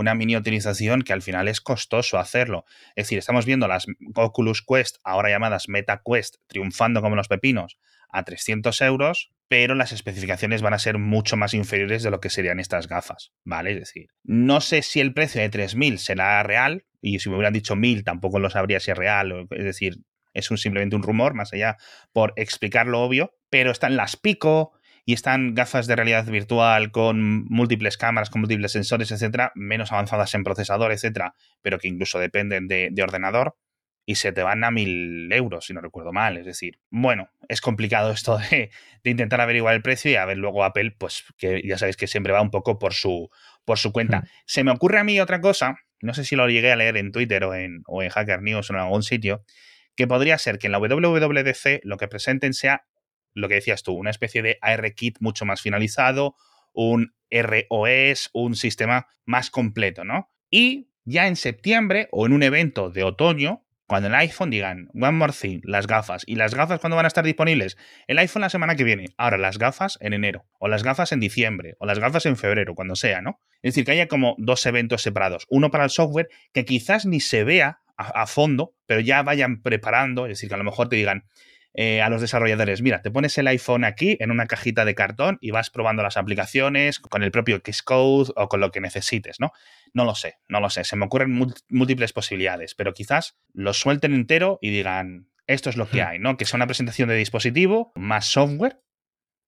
Una 0.00 0.14
miniaturización 0.14 1.02
que 1.02 1.12
al 1.12 1.20
final 1.20 1.46
es 1.46 1.60
costoso 1.60 2.18
hacerlo. 2.18 2.64
Es 2.96 3.04
decir, 3.04 3.18
estamos 3.18 3.44
viendo 3.44 3.68
las 3.68 3.84
Oculus 4.14 4.64
Quest, 4.66 4.96
ahora 5.04 5.28
llamadas 5.28 5.68
Meta 5.68 6.00
Quest, 6.02 6.36
triunfando 6.46 7.02
como 7.02 7.16
los 7.16 7.28
pepinos 7.28 7.76
a 8.08 8.24
300 8.24 8.80
euros, 8.80 9.30
pero 9.46 9.74
las 9.74 9.92
especificaciones 9.92 10.62
van 10.62 10.72
a 10.72 10.78
ser 10.78 10.96
mucho 10.96 11.36
más 11.36 11.52
inferiores 11.52 12.02
de 12.02 12.10
lo 12.10 12.18
que 12.18 12.30
serían 12.30 12.60
estas 12.60 12.88
gafas, 12.88 13.32
¿vale? 13.44 13.72
Es 13.72 13.78
decir, 13.78 14.08
no 14.24 14.62
sé 14.62 14.80
si 14.80 15.00
el 15.00 15.12
precio 15.12 15.42
de 15.42 15.50
3.000 15.50 15.98
será 15.98 16.42
real, 16.44 16.86
y 17.02 17.18
si 17.18 17.28
me 17.28 17.36
hubieran 17.36 17.52
dicho 17.52 17.76
1.000 17.76 18.02
tampoco 18.02 18.38
lo 18.38 18.48
sabría 18.48 18.80
si 18.80 18.92
es 18.92 18.96
real, 18.96 19.46
es 19.50 19.64
decir, 19.64 19.98
es 20.32 20.50
un, 20.50 20.56
simplemente 20.56 20.96
un 20.96 21.02
rumor, 21.02 21.34
más 21.34 21.52
allá 21.52 21.76
por 22.14 22.32
explicar 22.36 22.86
lo 22.86 23.02
obvio, 23.02 23.34
pero 23.50 23.70
están 23.70 23.96
las 23.96 24.16
Pico 24.16 24.72
y 25.04 25.14
están 25.14 25.54
gafas 25.54 25.86
de 25.86 25.96
realidad 25.96 26.26
virtual 26.26 26.90
con 26.90 27.44
múltiples 27.44 27.96
cámaras, 27.96 28.30
con 28.30 28.40
múltiples 28.42 28.72
sensores, 28.72 29.10
etcétera, 29.10 29.52
menos 29.54 29.92
avanzadas 29.92 30.34
en 30.34 30.44
procesador, 30.44 30.92
etcétera, 30.92 31.34
pero 31.62 31.78
que 31.78 31.88
incluso 31.88 32.18
dependen 32.18 32.68
de, 32.68 32.88
de 32.92 33.02
ordenador 33.02 33.56
y 34.06 34.16
se 34.16 34.32
te 34.32 34.42
van 34.42 34.64
a 34.64 34.70
mil 34.70 35.32
euros, 35.32 35.66
si 35.66 35.72
no 35.72 35.80
recuerdo 35.80 36.12
mal. 36.12 36.36
Es 36.36 36.44
decir, 36.44 36.80
bueno, 36.90 37.30
es 37.48 37.60
complicado 37.60 38.10
esto 38.12 38.38
de, 38.38 38.70
de 39.04 39.10
intentar 39.10 39.40
averiguar 39.40 39.74
el 39.74 39.82
precio 39.82 40.10
y 40.10 40.16
a 40.16 40.24
ver 40.24 40.36
luego 40.36 40.64
Apple, 40.64 40.96
pues 40.98 41.24
que 41.36 41.62
ya 41.64 41.78
sabéis 41.78 41.96
que 41.96 42.06
siempre 42.06 42.32
va 42.32 42.42
un 42.42 42.50
poco 42.50 42.78
por 42.78 42.94
su, 42.94 43.30
por 43.64 43.78
su 43.78 43.92
cuenta. 43.92 44.20
Hmm. 44.20 44.26
Se 44.46 44.64
me 44.64 44.72
ocurre 44.72 44.98
a 44.98 45.04
mí 45.04 45.20
otra 45.20 45.40
cosa, 45.40 45.76
no 46.00 46.14
sé 46.14 46.24
si 46.24 46.34
lo 46.34 46.48
llegué 46.48 46.72
a 46.72 46.76
leer 46.76 46.96
en 46.96 47.12
Twitter 47.12 47.44
o 47.44 47.54
en, 47.54 47.82
o 47.86 48.02
en 48.02 48.08
Hacker 48.08 48.42
News 48.42 48.70
o 48.70 48.72
en 48.72 48.80
algún 48.80 49.02
sitio, 49.02 49.44
que 49.94 50.06
podría 50.06 50.38
ser 50.38 50.58
que 50.58 50.66
en 50.66 50.72
la 50.72 50.78
WWDC 50.78 51.80
lo 51.84 51.96
que 51.96 52.08
presenten 52.08 52.54
sea 52.54 52.86
lo 53.34 53.48
que 53.48 53.54
decías 53.54 53.82
tú, 53.82 53.94
una 53.94 54.10
especie 54.10 54.42
de 54.42 54.58
ARKit 54.60 55.18
mucho 55.20 55.44
más 55.44 55.60
finalizado, 55.60 56.36
un 56.72 57.14
ROS, 57.30 58.30
un 58.32 58.56
sistema 58.56 59.06
más 59.24 59.50
completo, 59.50 60.04
¿no? 60.04 60.30
Y 60.50 60.90
ya 61.04 61.26
en 61.26 61.36
septiembre 61.36 62.08
o 62.10 62.26
en 62.26 62.32
un 62.32 62.42
evento 62.42 62.90
de 62.90 63.04
otoño, 63.04 63.64
cuando 63.86 64.08
el 64.08 64.14
iPhone 64.14 64.50
digan, 64.50 64.88
one 64.94 65.12
more 65.12 65.32
thing, 65.32 65.60
las 65.64 65.88
gafas, 65.88 66.22
y 66.24 66.36
las 66.36 66.54
gafas 66.54 66.78
cuando 66.78 66.94
van 66.94 67.06
a 67.06 67.08
estar 67.08 67.24
disponibles, 67.24 67.76
el 68.06 68.18
iPhone 68.18 68.42
la 68.42 68.48
semana 68.48 68.76
que 68.76 68.84
viene, 68.84 69.06
ahora 69.16 69.36
las 69.36 69.58
gafas 69.58 69.98
en 70.00 70.12
enero, 70.12 70.46
o 70.60 70.68
las 70.68 70.84
gafas 70.84 71.10
en 71.10 71.18
diciembre, 71.18 71.74
o 71.80 71.86
las 71.86 71.98
gafas 71.98 72.24
en 72.26 72.36
febrero, 72.36 72.76
cuando 72.76 72.94
sea, 72.94 73.20
¿no? 73.20 73.40
Es 73.62 73.74
decir, 73.74 73.84
que 73.84 73.90
haya 73.92 74.06
como 74.06 74.36
dos 74.38 74.64
eventos 74.66 75.02
separados, 75.02 75.44
uno 75.48 75.72
para 75.72 75.84
el 75.84 75.90
software 75.90 76.28
que 76.52 76.64
quizás 76.64 77.04
ni 77.04 77.18
se 77.18 77.42
vea 77.42 77.80
a, 77.96 78.22
a 78.22 78.26
fondo, 78.28 78.76
pero 78.86 79.00
ya 79.00 79.24
vayan 79.24 79.60
preparando, 79.60 80.26
es 80.26 80.30
decir, 80.30 80.48
que 80.48 80.54
a 80.54 80.58
lo 80.58 80.64
mejor 80.64 80.88
te 80.88 80.94
digan, 80.94 81.24
eh, 81.74 82.02
a 82.02 82.08
los 82.08 82.20
desarrolladores, 82.20 82.82
mira, 82.82 83.00
te 83.02 83.10
pones 83.10 83.38
el 83.38 83.46
iPhone 83.46 83.84
aquí 83.84 84.16
en 84.20 84.30
una 84.30 84.46
cajita 84.46 84.84
de 84.84 84.94
cartón 84.94 85.38
y 85.40 85.50
vas 85.52 85.70
probando 85.70 86.02
las 86.02 86.16
aplicaciones 86.16 86.98
con 86.98 87.22
el 87.22 87.30
propio 87.30 87.60
Xcode 87.64 88.32
o 88.36 88.48
con 88.48 88.60
lo 88.60 88.70
que 88.70 88.80
necesites, 88.80 89.40
¿no? 89.40 89.52
No 89.94 90.04
lo 90.04 90.14
sé, 90.14 90.38
no 90.48 90.60
lo 90.60 90.70
sé, 90.70 90.84
se 90.84 90.96
me 90.96 91.04
ocurren 91.06 91.32
múltiples 91.68 92.12
posibilidades, 92.12 92.74
pero 92.74 92.92
quizás 92.92 93.38
lo 93.52 93.72
suelten 93.72 94.14
entero 94.14 94.58
y 94.60 94.70
digan, 94.70 95.28
esto 95.46 95.70
es 95.70 95.76
lo 95.76 95.88
que 95.88 96.02
Hmm. 96.02 96.06
hay, 96.08 96.18
¿no? 96.18 96.36
Que 96.36 96.44
sea 96.44 96.58
una 96.58 96.66
presentación 96.66 97.08
de 97.08 97.16
dispositivo 97.16 97.92
más 97.96 98.26
software, 98.26 98.80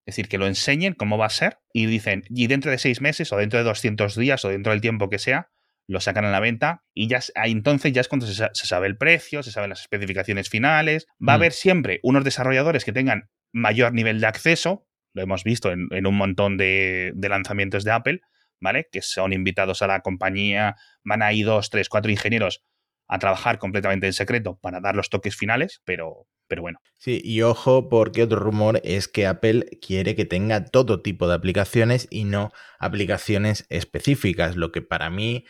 es 0.05 0.17
decir, 0.17 0.29
que 0.29 0.39
lo 0.39 0.49
enseñen 0.49 0.95
cómo 0.95 1.17
va 1.17 1.27
a 1.27 1.31
ser 1.31 1.59
y 1.73 1.87
dicen, 1.87 2.25
y 2.29 2.49
dentro 2.49 2.73
de 2.73 2.79
seis 2.79 3.01
meses 3.01 3.33
o 3.33 3.37
dentro 3.37 3.61
de 3.61 3.65
200 3.65 4.17
días 4.17 4.45
o 4.45 4.49
dentro 4.49 4.73
del 4.73 4.81
tiempo 4.81 5.09
que 5.09 5.21
sea, 5.21 5.52
lo 5.89 6.01
sacan 6.01 6.25
a 6.25 6.31
la 6.31 6.41
venta 6.41 6.85
y 6.95 7.09
ya 7.09 7.21
entonces 7.45 7.93
ya 7.93 8.01
es 8.01 8.09
cuando 8.09 8.27
se, 8.27 8.35
sa- 8.35 8.51
se 8.55 8.67
sabe 8.67 8.87
el 8.87 8.97
precio, 8.97 9.43
se 9.43 9.51
saben 9.51 9.71
las 9.71 9.81
especificaciones 9.81 10.49
finales. 10.49 11.07
Va 11.21 11.35
a 11.35 11.37
Mm. 11.37 11.41
haber 11.41 11.53
siempre 11.53 12.01
unos 12.03 12.25
desarrolladores 12.25 12.85
que 12.85 12.93
tengan 12.93 13.29
mayor 13.53 13.93
nivel 13.93 14.21
de 14.21 14.27
acceso, 14.27 14.87
lo 15.15 15.23
hemos 15.23 15.45
visto 15.45 15.71
en, 15.73 15.89
en 15.91 16.07
un 16.07 16.17
montón 16.17 16.57
de, 16.57 17.13
de 17.15 17.29
lanzamientos 17.29 17.85
de 17.85 17.91
Apple, 17.91 18.21
¿vale? 18.61 18.89
Que 18.91 19.03
son 19.03 19.33
invitados 19.33 19.83
a 19.83 19.87
la 19.89 20.01
compañía, 20.01 20.77
van 21.05 21.23
ahí 21.23 21.43
dos, 21.43 21.69
tres, 21.69 21.89
cuatro 21.89 22.11
ingenieros 22.11 22.63
a 23.09 23.19
trabajar 23.19 23.59
completamente 23.59 24.07
en 24.07 24.13
secreto 24.15 24.59
para 24.63 24.81
dar 24.81 24.97
los 24.97 25.11
toques 25.11 25.37
finales, 25.37 25.83
pero, 25.85 26.29
pero 26.47 26.63
bueno. 26.63 26.79
Sí, 26.97 27.21
y 27.23 27.43
ojo, 27.43 27.91
porque 27.91 28.23
otro 28.23 28.39
rumor 28.39 28.81
es 28.85 29.09
que 29.09 29.27
Apple 29.27 29.67
quiere 29.87 30.15
que 30.15 30.25
tenga 30.25 30.65
todo 30.65 31.03
tipo 31.03 31.29
de 31.29 31.35
aplicaciones 31.35 32.07
y 32.11 32.25
no 32.25 32.53
aplicaciones 32.79 33.67
específicas, 33.69 34.57
lo 34.57 34.71
que 34.73 34.81
para 34.83 35.11
mí 35.11 35.45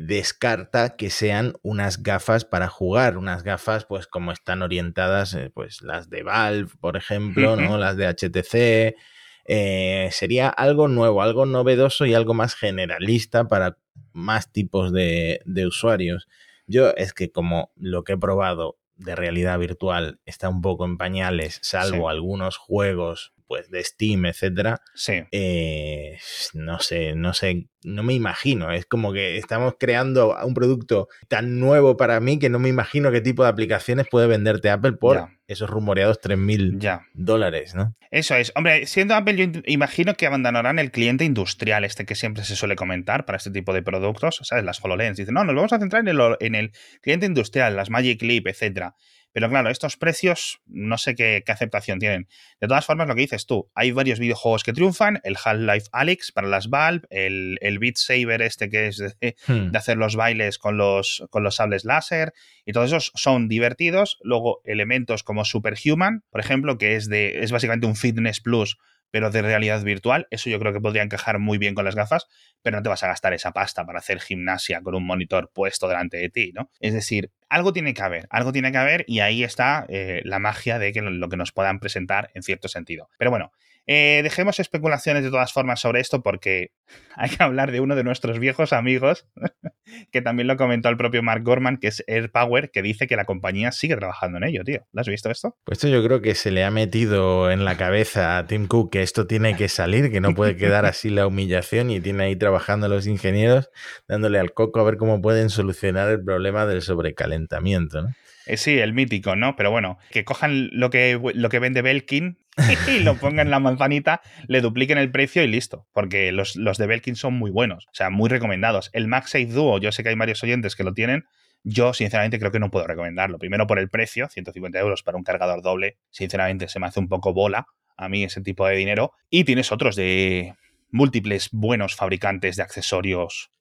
descarta 0.00 0.96
que 0.96 1.10
sean 1.10 1.54
unas 1.62 2.02
gafas 2.02 2.44
para 2.44 2.68
jugar, 2.68 3.16
unas 3.18 3.42
gafas 3.42 3.84
pues 3.84 4.06
como 4.06 4.32
están 4.32 4.62
orientadas 4.62 5.34
eh, 5.34 5.50
pues 5.52 5.82
las 5.82 6.08
de 6.10 6.22
Valve, 6.22 6.70
por 6.80 6.96
ejemplo, 6.96 7.56
¿no? 7.56 7.78
Las 7.78 7.96
de 7.96 8.06
HTC. 8.06 8.96
eh, 9.44 10.08
sería 10.12 10.48
algo 10.48 10.86
nuevo, 10.88 11.20
algo 11.22 11.46
novedoso 11.46 12.06
y 12.06 12.14
algo 12.14 12.32
más 12.34 12.54
generalista 12.54 13.48
para 13.48 13.76
más 14.12 14.52
tipos 14.52 14.92
de, 14.92 15.40
de 15.44 15.66
usuarios. 15.66 16.28
Yo 16.66 16.90
es 16.96 17.12
que 17.12 17.32
como 17.32 17.72
lo 17.76 18.04
que 18.04 18.12
he 18.12 18.16
probado 18.18 18.78
de 18.96 19.16
realidad 19.16 19.58
virtual 19.58 20.20
está 20.26 20.48
un 20.48 20.60
poco 20.62 20.84
en 20.84 20.96
pañales, 20.96 21.58
salvo 21.62 22.08
Sí. 22.08 22.14
algunos 22.16 22.56
juegos 22.56 23.32
pues 23.52 23.68
de 23.70 23.84
Steam, 23.84 24.24
etcétera, 24.24 24.80
Sí. 24.94 25.24
eh, 25.30 26.16
no 26.54 26.80
sé, 26.80 27.14
no 27.14 27.34
sé, 27.34 27.66
no 27.84 28.02
me 28.02 28.14
imagino. 28.14 28.72
Es 28.72 28.86
como 28.86 29.12
que 29.12 29.36
estamos 29.36 29.74
creando 29.78 30.34
un 30.42 30.54
producto 30.54 31.08
tan 31.28 31.60
nuevo 31.60 31.98
para 31.98 32.18
mí 32.20 32.38
que 32.38 32.48
no 32.48 32.58
me 32.58 32.70
imagino 32.70 33.10
qué 33.12 33.20
tipo 33.20 33.42
de 33.42 33.50
aplicaciones 33.50 34.06
puede 34.10 34.26
venderte 34.26 34.70
Apple 34.70 34.92
por 34.94 35.16
Ya. 35.16 35.28
esos 35.48 35.68
rumoreados 35.68 36.18
3.000 36.18 36.78
Ya. 36.78 37.02
dólares, 37.12 37.74
¿no? 37.74 37.94
Eso 38.10 38.36
es. 38.36 38.52
Hombre, 38.56 38.86
siendo 38.86 39.14
Apple, 39.14 39.36
yo 39.36 39.60
imagino 39.66 40.14
que 40.14 40.26
abandonarán 40.26 40.78
el 40.78 40.90
cliente 40.90 41.26
industrial, 41.26 41.84
este 41.84 42.06
que 42.06 42.14
siempre 42.14 42.44
se 42.44 42.56
suele 42.56 42.74
comentar 42.74 43.26
para 43.26 43.36
este 43.36 43.50
tipo 43.50 43.74
de 43.74 43.82
productos, 43.82 44.40
¿sabes? 44.44 44.64
Las 44.64 44.82
HoloLens. 44.82 45.18
Dicen, 45.18 45.34
no, 45.34 45.44
nos 45.44 45.54
vamos 45.54 45.74
a 45.74 45.78
centrar 45.78 46.00
en 46.00 46.08
el, 46.08 46.36
en 46.40 46.54
el 46.54 46.72
cliente 47.02 47.26
industrial, 47.26 47.76
las 47.76 47.90
Magic 47.90 48.22
Leap, 48.22 48.46
etcétera. 48.46 48.94
Pero 49.32 49.48
claro, 49.48 49.70
estos 49.70 49.96
precios 49.96 50.60
no 50.66 50.98
sé 50.98 51.14
qué, 51.14 51.42
aceptación 51.46 51.98
tienen. 51.98 52.28
De 52.60 52.68
todas 52.68 52.84
formas, 52.84 53.08
lo 53.08 53.14
que 53.14 53.22
dices 53.22 53.46
tú, 53.46 53.70
hay 53.74 53.92
varios 53.92 54.18
videojuegos 54.18 54.62
que 54.62 54.72
triunfan, 54.72 55.20
el 55.24 55.36
Half-Life 55.42 55.88
Alyx 55.92 56.32
para 56.32 56.48
las 56.48 56.68
Valve, 56.68 57.06
el, 57.10 57.58
el 57.60 57.78
Beat 57.78 57.96
Saber 57.96 58.42
este 58.42 58.68
que 58.68 58.86
es 58.88 58.96
de, 58.96 59.36
hmm. 59.46 59.70
de, 59.70 59.78
hacer 59.78 59.96
los 59.96 60.16
bailes 60.16 60.58
con 60.58 60.76
los, 60.76 61.24
con 61.30 61.42
los 61.42 61.56
sables 61.56 61.84
láser, 61.84 62.32
y 62.64 62.72
todos 62.72 62.88
esos 62.88 63.12
son 63.14 63.48
divertidos. 63.48 64.18
Luego, 64.22 64.60
elementos 64.64 65.22
como 65.22 65.44
Superhuman, 65.44 66.24
por 66.30 66.40
ejemplo, 66.40 66.78
que 66.78 66.96
es, 66.96 67.08
de, 67.08 67.42
es 67.42 67.52
básicamente 67.52 67.86
un 67.86 67.96
Fitness 67.96 68.40
Plus 68.40 68.78
pero 69.12 69.30
de 69.30 69.42
realidad 69.42 69.80
virtual. 69.84 70.26
Eso 70.30 70.50
yo 70.50 70.58
creo 70.58 70.72
que 70.72 70.80
podría 70.80 71.02
encajar 71.02 71.38
muy 71.38 71.58
bien 71.58 71.74
con 71.74 71.84
las 71.84 71.94
gafas, 71.94 72.26
pero 72.62 72.78
no 72.78 72.82
te 72.82 72.88
vas 72.88 73.04
a 73.04 73.06
gastar 73.06 73.34
esa 73.34 73.52
pasta 73.52 73.86
para 73.86 74.00
hacer 74.00 74.18
gimnasia 74.20 74.80
con 74.80 74.96
un 74.96 75.06
monitor 75.06 75.52
puesto 75.54 75.86
delante 75.86 76.16
de 76.16 76.30
ti, 76.30 76.52
¿no? 76.54 76.70
Es 76.80 76.94
decir, 76.94 77.30
algo 77.48 77.72
tiene 77.72 77.94
que 77.94 78.02
haber, 78.02 78.26
algo 78.30 78.50
tiene 78.50 78.72
que 78.72 78.78
haber 78.78 79.04
y 79.06 79.20
ahí 79.20 79.44
está 79.44 79.84
eh, 79.88 80.22
la 80.24 80.38
magia 80.38 80.78
de 80.78 80.92
que 80.92 81.02
lo 81.02 81.28
que 81.28 81.36
nos 81.36 81.52
puedan 81.52 81.78
presentar 81.78 82.30
en 82.34 82.42
cierto 82.42 82.68
sentido. 82.68 83.10
Pero 83.18 83.30
bueno, 83.30 83.52
eh, 83.86 84.20
dejemos 84.22 84.60
especulaciones 84.60 85.24
de 85.24 85.30
todas 85.30 85.52
formas 85.52 85.80
sobre 85.80 86.00
esto 86.00 86.22
porque 86.22 86.70
hay 87.16 87.30
que 87.30 87.42
hablar 87.42 87.72
de 87.72 87.80
uno 87.80 87.96
de 87.96 88.04
nuestros 88.04 88.38
viejos 88.38 88.72
amigos, 88.72 89.26
que 90.12 90.22
también 90.22 90.46
lo 90.46 90.56
comentó 90.56 90.88
el 90.88 90.96
propio 90.96 91.22
Mark 91.22 91.42
Gorman, 91.42 91.78
que 91.78 91.88
es 91.88 92.04
AirPower, 92.06 92.70
que 92.70 92.82
dice 92.82 93.06
que 93.06 93.16
la 93.16 93.24
compañía 93.24 93.72
sigue 93.72 93.96
trabajando 93.96 94.38
en 94.38 94.44
ello, 94.44 94.64
tío. 94.64 94.86
¿Lo 94.92 95.00
has 95.00 95.08
visto 95.08 95.30
esto? 95.30 95.56
Pues 95.64 95.78
esto 95.78 95.88
yo 95.88 96.02
creo 96.04 96.20
que 96.20 96.34
se 96.34 96.50
le 96.50 96.64
ha 96.64 96.70
metido 96.70 97.50
en 97.50 97.64
la 97.64 97.76
cabeza 97.76 98.38
a 98.38 98.46
Tim 98.46 98.66
Cook 98.66 98.92
que 98.92 99.02
esto 99.02 99.26
tiene 99.26 99.56
que 99.56 99.68
salir, 99.68 100.10
que 100.10 100.20
no 100.20 100.34
puede 100.34 100.56
quedar 100.56 100.86
así 100.86 101.10
la 101.10 101.26
humillación 101.26 101.90
y 101.90 102.00
tiene 102.00 102.24
ahí 102.24 102.36
trabajando 102.36 102.88
los 102.88 103.06
ingenieros 103.06 103.70
dándole 104.08 104.38
al 104.38 104.52
coco 104.52 104.80
a 104.80 104.84
ver 104.84 104.96
cómo 104.96 105.20
pueden 105.20 105.50
solucionar 105.50 106.08
el 106.08 106.22
problema 106.22 106.66
del 106.66 106.82
sobrecalentamiento, 106.82 108.02
¿no? 108.02 108.08
Eh, 108.46 108.56
sí, 108.56 108.78
el 108.78 108.92
mítico, 108.92 109.36
¿no? 109.36 109.56
Pero 109.56 109.70
bueno, 109.70 109.98
que 110.10 110.24
cojan 110.24 110.68
lo 110.72 110.90
que, 110.90 111.20
lo 111.34 111.48
que 111.48 111.58
vende 111.58 111.82
Belkin 111.82 112.38
y 112.88 113.00
lo 113.00 113.16
pongan 113.16 113.46
en 113.46 113.50
la 113.50 113.60
manzanita, 113.60 114.20
le 114.48 114.60
dupliquen 114.60 114.98
el 114.98 115.10
precio 115.10 115.42
y 115.42 115.48
listo. 115.48 115.86
Porque 115.92 116.32
los, 116.32 116.56
los 116.56 116.78
de 116.78 116.86
Belkin 116.86 117.16
son 117.16 117.34
muy 117.34 117.50
buenos, 117.50 117.86
o 117.86 117.94
sea, 117.94 118.10
muy 118.10 118.28
recomendados. 118.28 118.90
El 118.92 119.08
MagSafe 119.08 119.46
Duo, 119.46 119.78
yo 119.78 119.92
sé 119.92 120.02
que 120.02 120.10
hay 120.10 120.16
varios 120.16 120.42
oyentes 120.42 120.76
que 120.76 120.84
lo 120.84 120.92
tienen. 120.92 121.24
Yo, 121.64 121.94
sinceramente, 121.94 122.40
creo 122.40 122.50
que 122.50 122.58
no 122.58 122.70
puedo 122.70 122.86
recomendarlo. 122.86 123.38
Primero 123.38 123.66
por 123.68 123.78
el 123.78 123.88
precio, 123.88 124.28
150 124.28 124.78
euros 124.80 125.02
para 125.02 125.16
un 125.16 125.22
cargador 125.22 125.62
doble. 125.62 125.96
Sinceramente, 126.10 126.68
se 126.68 126.80
me 126.80 126.86
hace 126.86 126.98
un 126.98 127.08
poco 127.08 127.32
bola 127.32 127.66
a 127.96 128.08
mí 128.08 128.24
ese 128.24 128.40
tipo 128.40 128.66
de 128.66 128.76
dinero. 128.76 129.12
Y 129.30 129.44
tienes 129.44 129.70
otros 129.70 129.94
de 129.94 130.54
múltiples 130.90 131.48
buenos 131.52 131.94
fabricantes 131.94 132.56
de 132.56 132.64
accesorios 132.64 133.52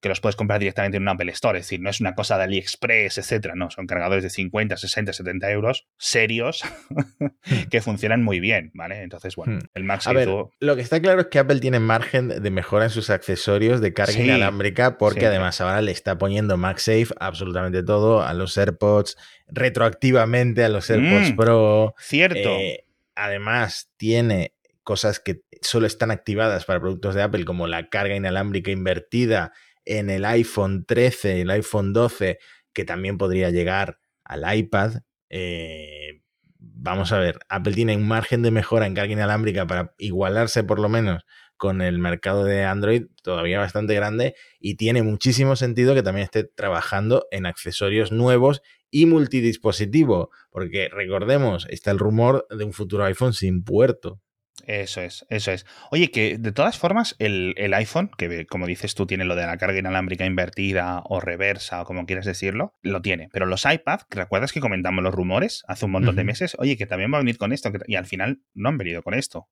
que 0.00 0.08
los 0.08 0.20
puedes 0.20 0.36
comprar 0.36 0.60
directamente 0.60 0.98
en 0.98 1.02
un 1.02 1.08
Apple 1.08 1.30
Store. 1.32 1.58
Es 1.58 1.66
decir, 1.66 1.80
no 1.80 1.90
es 1.90 2.00
una 2.00 2.14
cosa 2.14 2.36
de 2.36 2.44
AliExpress, 2.44 3.18
etcétera. 3.18 3.54
No, 3.54 3.70
son 3.70 3.86
cargadores 3.86 4.22
de 4.22 4.30
50, 4.30 4.76
60, 4.76 5.12
70 5.12 5.50
euros 5.50 5.86
serios 5.96 6.62
que 7.70 7.80
funcionan 7.80 8.22
muy 8.22 8.40
bien, 8.40 8.70
¿vale? 8.74 9.02
Entonces, 9.02 9.36
bueno, 9.36 9.56
hmm. 9.56 9.68
el 9.74 9.84
Max 9.84 10.06
A 10.06 10.12
ver, 10.12 10.28
lo 10.60 10.76
que 10.76 10.82
está 10.82 11.00
claro 11.00 11.22
es 11.22 11.26
que 11.28 11.38
Apple 11.38 11.60
tiene 11.60 11.80
margen 11.80 12.28
de 12.28 12.50
mejora 12.50 12.84
en 12.84 12.90
sus 12.90 13.10
accesorios 13.10 13.80
de 13.80 13.92
carga 13.92 14.20
inalámbrica 14.20 14.98
porque 14.98 15.26
además 15.26 15.60
ahora 15.60 15.80
le 15.80 15.92
está 15.92 16.18
poniendo 16.18 16.56
MagSafe 16.56 17.08
absolutamente 17.18 17.82
todo 17.82 18.22
a 18.22 18.34
los 18.34 18.56
AirPods, 18.56 19.16
retroactivamente 19.48 20.64
a 20.64 20.68
los 20.68 20.90
AirPods 20.90 21.32
mm, 21.32 21.36
Pro. 21.36 21.94
Cierto. 21.98 22.50
Eh, 22.50 22.84
además, 23.14 23.90
tiene 23.96 24.52
cosas 24.82 25.20
que 25.20 25.40
solo 25.62 25.86
están 25.86 26.10
activadas 26.10 26.64
para 26.64 26.80
productos 26.80 27.14
de 27.14 27.22
Apple, 27.22 27.44
como 27.44 27.66
la 27.66 27.88
carga 27.88 28.14
inalámbrica 28.14 28.70
invertida 28.70 29.52
en 29.86 30.10
el 30.10 30.24
iPhone 30.24 30.84
13, 30.84 31.40
el 31.40 31.50
iPhone 31.50 31.92
12, 31.92 32.38
que 32.72 32.84
también 32.84 33.16
podría 33.16 33.50
llegar 33.50 33.98
al 34.24 34.44
iPad. 34.56 35.02
Eh, 35.30 36.22
vamos 36.58 37.12
a 37.12 37.18
ver, 37.18 37.38
Apple 37.48 37.74
tiene 37.74 37.96
un 37.96 38.06
margen 38.06 38.42
de 38.42 38.50
mejora 38.50 38.86
en 38.86 38.94
carga 38.94 39.12
inalámbrica 39.12 39.66
para 39.66 39.94
igualarse 39.98 40.64
por 40.64 40.78
lo 40.78 40.88
menos 40.88 41.24
con 41.56 41.80
el 41.80 41.98
mercado 41.98 42.44
de 42.44 42.64
Android 42.64 43.06
todavía 43.22 43.58
bastante 43.58 43.94
grande 43.94 44.34
y 44.60 44.76
tiene 44.76 45.02
muchísimo 45.02 45.56
sentido 45.56 45.94
que 45.94 46.02
también 46.02 46.24
esté 46.24 46.44
trabajando 46.44 47.26
en 47.30 47.46
accesorios 47.46 48.12
nuevos 48.12 48.62
y 48.90 49.06
multidispositivo, 49.06 50.30
porque 50.50 50.88
recordemos, 50.88 51.66
está 51.70 51.90
el 51.90 51.98
rumor 51.98 52.46
de 52.50 52.64
un 52.64 52.72
futuro 52.72 53.04
iPhone 53.04 53.32
sin 53.32 53.64
puerto. 53.64 54.20
Eso 54.64 55.00
es, 55.00 55.26
eso 55.28 55.52
es. 55.52 55.66
Oye, 55.90 56.10
que 56.10 56.38
de 56.38 56.52
todas 56.52 56.78
formas, 56.78 57.14
el, 57.18 57.54
iPhone, 57.74 58.10
que 58.16 58.46
como 58.46 58.66
dices 58.66 58.94
tú, 58.94 59.06
tiene 59.06 59.24
lo 59.24 59.36
de 59.36 59.46
la 59.46 59.58
carga 59.58 59.78
inalámbrica 59.78 60.24
invertida 60.24 61.02
o 61.04 61.20
reversa, 61.20 61.82
o 61.82 61.84
como 61.84 62.06
quieras 62.06 62.24
decirlo, 62.24 62.74
lo 62.82 63.02
tiene. 63.02 63.28
Pero 63.32 63.46
los 63.46 63.64
iPad, 63.64 64.00
¿recuerdas 64.10 64.52
que 64.52 64.60
comentamos 64.60 65.04
los 65.04 65.14
rumores 65.14 65.62
hace 65.68 65.84
un 65.84 65.92
montón 65.92 66.16
de 66.16 66.24
meses? 66.24 66.56
Oye, 66.58 66.76
que 66.76 66.86
también 66.86 67.12
va 67.12 67.18
a 67.18 67.20
venir 67.20 67.38
con 67.38 67.52
esto, 67.52 67.70
y 67.86 67.96
al 67.96 68.06
final 68.06 68.40
no 68.54 68.70
han 68.70 68.78
venido 68.78 69.02
con 69.02 69.14
esto 69.14 69.48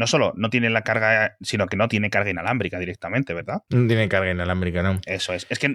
no 0.00 0.06
solo 0.06 0.32
no 0.34 0.48
tiene 0.48 0.70
la 0.70 0.80
carga, 0.80 1.36
sino 1.42 1.66
que 1.66 1.76
no 1.76 1.86
tiene 1.86 2.08
carga 2.08 2.30
inalámbrica 2.30 2.78
directamente, 2.78 3.34
¿verdad? 3.34 3.64
No 3.68 3.86
tiene 3.86 4.08
carga 4.08 4.30
inalámbrica, 4.30 4.82
¿no? 4.82 4.98
Eso 5.04 5.34
es. 5.34 5.46
Es 5.50 5.58
que 5.58 5.70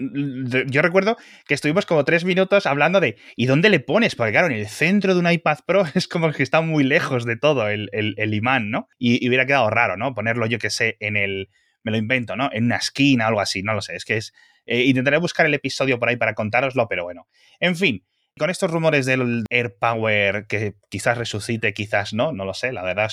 yo 0.65 0.81
recuerdo 0.81 1.15
que 1.47 1.53
estuvimos 1.53 1.85
como 1.85 2.03
tres 2.05 2.25
minutos 2.25 2.65
hablando 2.65 2.99
de 2.99 3.17
¿y 3.35 3.45
dónde 3.45 3.69
le 3.69 3.79
pones? 3.79 4.15
Porque 4.15 4.31
claro, 4.31 4.47
en 4.47 4.53
el 4.53 4.67
centro 4.67 5.13
de 5.13 5.19
un 5.19 5.31
iPad 5.31 5.59
Pro 5.67 5.83
es 5.93 6.07
como 6.07 6.31
que 6.31 6.41
está 6.41 6.61
muy 6.61 6.83
lejos 6.83 7.23
de 7.23 7.37
todo 7.37 7.69
el, 7.69 8.33
imán, 8.33 8.71
¿no? 8.71 8.89
Y, 8.97 9.27
hubiera 9.27 9.45
quedado 9.45 9.69
raro, 9.69 9.95
¿no? 9.95 10.15
Ponerlo, 10.15 10.47
yo 10.47 10.57
que 10.57 10.71
sé, 10.71 10.97
en 10.99 11.17
el... 11.17 11.49
Me 11.83 11.91
lo 11.91 11.97
invento, 11.97 12.35
¿no? 12.35 12.49
En 12.51 12.65
una 12.65 12.77
esquina 12.77 13.25
o 13.25 13.27
algo 13.27 13.41
así, 13.41 13.61
no 13.61 13.75
lo 13.75 13.81
sé. 13.83 13.95
Es 13.95 14.05
que 14.05 14.17
es... 14.17 14.33
Eh, 14.65 14.85
intentaré 14.85 15.17
buscar 15.17 15.45
el 15.45 15.53
episodio 15.53 15.99
por 15.99 16.09
ahí 16.09 16.15
para 16.15 16.33
contároslo, 16.33 16.87
pero 16.87 17.03
bueno. 17.03 17.27
En 17.59 17.75
fin, 17.75 18.03
con 18.37 18.49
estos 18.49 18.69
rumores 18.69 19.05
del 19.05 19.45
Air 19.49 19.77
Power 19.79 20.45
que 20.47 20.75
quizás 20.89 21.17
resucite, 21.17 21.73
quizás 21.73 22.13
no, 22.13 22.33
no 22.33 22.43
lo 22.43 22.53
sé, 22.53 22.73
la 22.73 22.83
verdad 22.83 23.09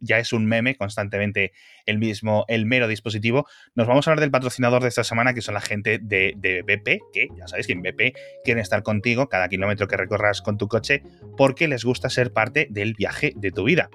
ya 0.00 0.18
es 0.18 0.32
un 0.32 0.46
meme 0.46 0.74
constantemente 0.74 1.52
el 1.84 1.98
mismo, 1.98 2.46
el 2.48 2.64
mero 2.64 2.88
dispositivo. 2.88 3.46
Nos 3.74 3.86
vamos 3.86 4.06
a 4.06 4.10
hablar 4.10 4.20
del 4.20 4.30
patrocinador 4.30 4.80
de 4.82 4.88
esta 4.88 5.04
semana, 5.04 5.34
que 5.34 5.42
son 5.42 5.52
la 5.52 5.60
gente 5.60 5.98
de, 6.00 6.32
de 6.38 6.62
BP, 6.62 7.12
que 7.12 7.28
ya 7.36 7.46
sabéis 7.46 7.66
que 7.66 7.74
en 7.74 7.82
BP 7.82 8.16
quieren 8.42 8.62
estar 8.62 8.82
contigo 8.82 9.28
cada 9.28 9.48
kilómetro 9.50 9.86
que 9.86 9.98
recorras 9.98 10.40
con 10.40 10.56
tu 10.56 10.66
coche 10.66 11.02
porque 11.36 11.68
les 11.68 11.84
gusta 11.84 12.08
ser 12.08 12.32
parte 12.32 12.68
del 12.70 12.94
viaje 12.94 13.34
de 13.36 13.50
tu 13.50 13.64
vida. 13.64 13.90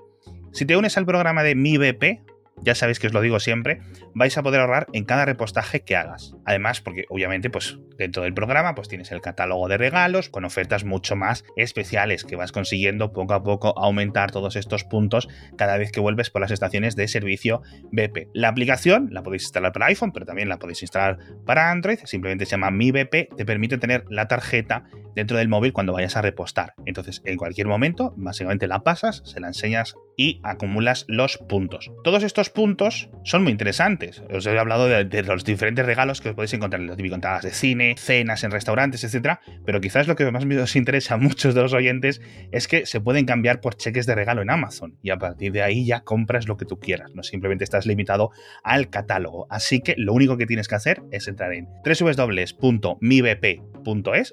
Si 0.54 0.66
te 0.66 0.78
unes 0.78 0.98
al 0.98 1.06
programa 1.08 1.42
de 1.42 1.56
Mi 1.56 1.78
BP, 1.78 2.22
ya 2.62 2.76
sabéis 2.76 3.00
que 3.00 3.08
os 3.08 3.14
lo 3.14 3.22
digo 3.22 3.40
siempre, 3.40 3.82
vais 4.14 4.38
a 4.38 4.44
poder 4.44 4.62
ahorrar 4.62 4.88
en 4.94 5.06
cada 5.06 5.26
repostaje 5.26 5.82
que 5.82 5.96
hagas. 5.96 6.36
Además, 6.46 6.82
porque 6.82 7.06
obviamente, 7.10 7.50
pues 7.50 7.80
dentro 7.98 8.24
del 8.24 8.34
programa, 8.34 8.76
pues 8.76 8.88
tienes 8.88 9.12
el 9.12 9.22
catálogo 9.22 9.68
de 9.68 9.78
regalos 9.78 10.30
con 10.30 10.46
ofertas 10.46 10.84
mucho 10.84 11.16
más 11.16 11.44
especiales 11.56 12.24
que 12.24 12.36
vas 12.36 12.52
consiguiendo 12.52 13.12
poco 13.12 13.34
a 13.34 13.44
poco 13.44 13.78
aumentar 13.78 14.32
todos 14.32 14.56
estos 14.56 14.84
puntos 14.84 15.28
cada 15.58 15.78
vez 15.78 15.92
que 15.92 16.00
vuelves 16.00 16.30
por 16.30 16.42
las 16.42 16.52
estaciones 16.52 16.96
de 16.96 17.08
servicio 17.08 17.62
BP. 17.92 18.30
La 18.34 18.50
aplicación 18.50 19.10
la 19.12 19.24
podéis 19.24 19.44
instalar 19.44 19.72
para 19.72 19.88
iPhone, 19.88 20.12
pero 20.12 20.26
también 20.26 20.50
la 20.50 20.60
podéis 20.60 20.82
instalar 20.82 21.18
para 21.46 21.72
Android. 21.72 22.00
Simplemente 22.06 22.46
se 22.46 22.52
llama 22.52 22.72
Mi 22.72 22.92
BP, 22.92 23.36
te 23.36 23.46
permite 23.46 23.78
tener 23.78 24.06
la 24.10 24.28
tarjeta 24.28 24.86
dentro 25.16 25.38
del 25.38 25.48
móvil 25.48 25.74
cuando 25.74 25.94
vayas 25.94 26.16
a 26.16 26.22
repostar. 26.22 26.74
Entonces, 26.86 27.22
en 27.26 27.38
cualquier 27.38 27.68
momento, 27.68 28.14
básicamente 28.18 28.68
la 28.68 28.84
pasas, 28.84 29.24
se 29.26 29.40
la 29.40 29.48
enseñas 29.48 29.96
y 30.16 30.40
acumulas 30.44 31.06
los 31.08 31.38
puntos. 31.38 31.92
Todos 32.04 32.24
estos 32.24 32.47
puntos 32.50 33.10
son 33.24 33.44
muy 33.44 33.52
interesantes. 33.52 34.24
Os 34.34 34.46
he 34.46 34.58
hablado 34.58 34.88
de, 34.88 35.24
los 35.24 35.44
diferentes 35.44 35.86
regalos 35.86 36.22
que 36.22 36.30
os 36.30 36.36
podéis 36.36 36.54
encontrar 36.54 36.82
en 36.82 36.88
las 36.88 36.98
típicas 36.98 37.18
entradas 37.18 37.44
de 37.44 37.52
cine, 37.52 37.96
cenas 37.98 38.44
en 38.44 38.52
restaurantes, 38.52 39.04
etcétera. 39.04 39.42
Pero 39.66 39.82
quizás 39.82 40.08
lo 40.08 40.16
que 40.16 40.30
más 40.32 40.46
os 40.46 40.76
interesa 40.76 41.16
a 41.16 41.18
muchos 41.18 41.56
de 41.56 41.62
los 41.62 41.74
oyentes 41.74 42.22
es 42.52 42.68
que 42.68 42.86
se 42.86 43.02
pueden 43.02 43.26
cambiar 43.26 43.62
por 43.62 43.76
cheques 43.76 44.06
de 44.06 44.16
regalo 44.16 44.42
en 44.42 44.50
Amazon 44.50 44.98
y 45.02 45.10
a 45.10 45.18
partir 45.18 45.52
de 45.52 45.62
ahí 45.62 45.86
ya 45.86 46.02
compras 46.02 46.48
lo 46.48 46.58
que 46.58 46.66
tú 46.66 46.80
quieras. 46.80 47.12
No 47.14 47.24
simplemente 47.24 47.64
estás 47.64 47.86
limitado 47.86 48.32
al 48.64 48.90
catálogo. 48.90 49.48
Así 49.50 49.82
que 49.82 49.96
lo 49.98 50.14
único 50.14 50.38
que 50.38 50.46
tienes 50.46 50.68
que 50.68 50.76
hacer 50.76 51.02
es 51.12 51.28
entrar 51.28 51.54
en 51.54 51.68
www.mibp.es. 51.86 52.98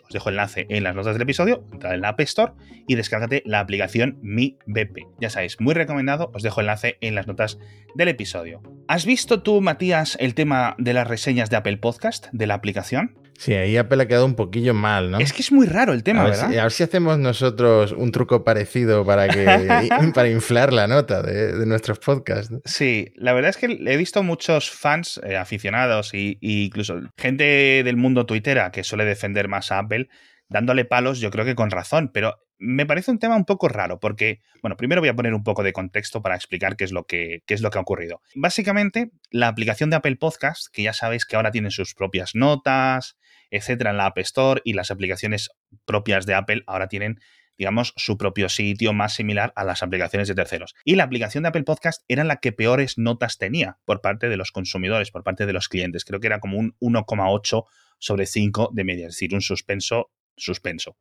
Os 0.05 0.13
dejo 0.13 0.29
el 0.29 0.35
enlace 0.35 0.67
en 0.69 0.85
las 0.85 0.95
notas 0.95 1.15
del 1.15 1.23
episodio, 1.23 1.65
entrar 1.73 1.95
en 1.95 2.01
la 2.01 2.09
App 2.09 2.21
Store 2.21 2.53
y 2.87 2.95
descárgate 2.95 3.43
la 3.47 3.61
aplicación 3.61 4.19
Mi 4.23 4.59
BP. 4.67 5.07
Ya 5.21 5.31
sabéis, 5.31 5.61
muy 5.61 5.75
recomendado. 5.75 6.31
Os 6.35 6.43
dejo 6.43 6.61
el 6.61 6.67
enlace 6.67 6.99
en 7.01 7.15
las 7.15 7.27
notas 7.27 7.59
del 7.95 8.04
episodio. 8.09 8.63
¿Has 8.89 9.07
visto 9.07 9.43
tú, 9.43 9.61
Matías, 9.61 10.17
el 10.21 10.35
tema 10.35 10.75
de 10.79 10.93
las 10.93 11.07
reseñas 11.07 11.51
de 11.51 11.57
Apple 11.57 11.79
Podcast, 11.79 12.27
de 12.33 12.47
la 12.47 12.55
aplicación? 12.55 13.19
Sí, 13.39 13.53
ahí 13.55 13.77
Apple 13.77 14.03
ha 14.03 14.07
quedado 14.07 14.27
un 14.27 14.37
poquillo 14.37 14.75
mal, 14.75 15.11
¿no? 15.11 15.19
Es 15.19 15.33
que 15.33 15.43
es 15.43 15.51
muy 15.51 15.67
raro 15.67 15.93
el 15.93 16.03
tema, 16.03 16.25
¿verdad? 16.25 16.57
a 16.57 16.63
ver 16.63 16.73
si 16.73 16.83
hacemos 16.83 17.19
nosotros 17.19 17.93
un 17.93 18.13
truco 18.13 18.45
parecido 18.45 19.05
para 19.05 19.29
que 19.29 19.45
para 20.15 20.29
inflar 20.29 20.73
la 20.73 20.87
nota 20.87 21.23
de, 21.23 21.67
nuestros 21.67 21.99
podcasts. 21.99 22.55
Sí, 22.65 23.13
la 23.17 23.33
verdad 23.33 23.51
es 23.51 23.57
que 23.57 23.67
he 23.67 23.97
visto 23.97 24.23
muchos 24.23 24.71
fans 24.71 25.21
eh, 25.25 25.37
aficionados 25.37 26.15
e 26.15 26.39
incluso 26.41 27.01
gente 27.19 27.83
del 27.85 27.97
mundo 27.97 28.27
twittera 28.27 28.71
que 28.71 28.85
suele 28.85 29.05
defender 29.05 29.49
más 29.49 29.73
a 29.73 29.81
Apple 29.81 30.09
dándole 30.49 30.85
palos, 30.85 31.19
yo 31.19 31.31
creo 31.31 31.45
que 31.45 31.55
con 31.55 31.71
razón, 31.71 32.11
pero 32.13 32.44
me 32.59 32.87
parece 32.87 33.11
un 33.11 33.19
tema 33.19 33.37
un 33.37 33.45
poco 33.45 33.69
raro 33.69 34.01
porque, 34.01 34.41
bueno, 34.63 34.77
primero 34.77 35.01
voy 35.01 35.09
a 35.09 35.17
poner 35.17 35.35
un 35.35 35.43
poco 35.43 35.63
de 35.63 35.73
contexto 35.73 36.23
para 36.23 36.35
explicar 36.35 36.77
qué 36.77 36.85
es 36.85 36.93
lo 36.93 37.07
que, 37.07 37.43
es 37.47 37.61
lo 37.61 37.71
que 37.71 37.79
ha 37.79 37.83
ocurrido. 37.83 38.21
Básicamente, 38.35 39.11
la 39.31 39.49
aplicación 39.49 39.91
de 39.91 39.97
Apple 39.97 40.17
Podcast, 40.17 40.67
que 40.73 40.83
ya 40.83 40.93
sabéis 40.93 41.27
que 41.27 41.37
ahora 41.37 41.51
tiene 41.51 41.71
sus 41.71 41.95
propias 41.95 42.35
notas, 42.35 43.17
etcétera, 43.51 43.91
en 43.91 43.97
la 43.97 44.07
App 44.07 44.19
Store 44.19 44.61
y 44.65 44.73
las 44.73 44.91
aplicaciones 44.91 45.51
propias 45.85 46.27
de 46.27 46.35
Apple 46.35 46.63
ahora 46.67 46.89
tienen 46.89 47.21
digamos, 47.57 47.93
su 47.97 48.19
propio 48.19 48.49
sitio 48.49 48.93
más 48.93 49.15
similar 49.15 49.53
a 49.57 49.63
las 49.63 49.83
aplicaciones 49.83 50.29
de 50.29 50.35
terceros. 50.35 50.75
Y 50.85 50.97
la 50.97 51.05
aplicación 51.05 51.43
de 51.43 51.51
Apple 51.51 51.63
Podcast 51.63 52.03
era 52.09 52.25
la 52.25 52.37
que 52.37 52.53
peores 52.53 52.99
notas 52.99 53.39
tenía 53.39 53.79
por 53.85 54.01
parte 54.01 54.29
de 54.29 54.37
los 54.37 54.51
consumidores, 54.51 55.13
por 55.13 55.23
parte 55.23 55.47
de 55.47 55.53
los 55.53 55.69
clientes. 55.69 56.05
Creo 56.05 56.19
que 56.19 56.27
era 56.27 56.41
como 56.41 56.59
un 56.59 56.77
1,8 56.81 57.65
sobre 57.99 58.27
5 58.27 58.71
de 58.73 58.85
media, 58.85 59.07
es 59.07 59.15
decir, 59.15 59.35
un 59.35 59.41
suspenso, 59.41 60.11
suspenso. 60.37 60.97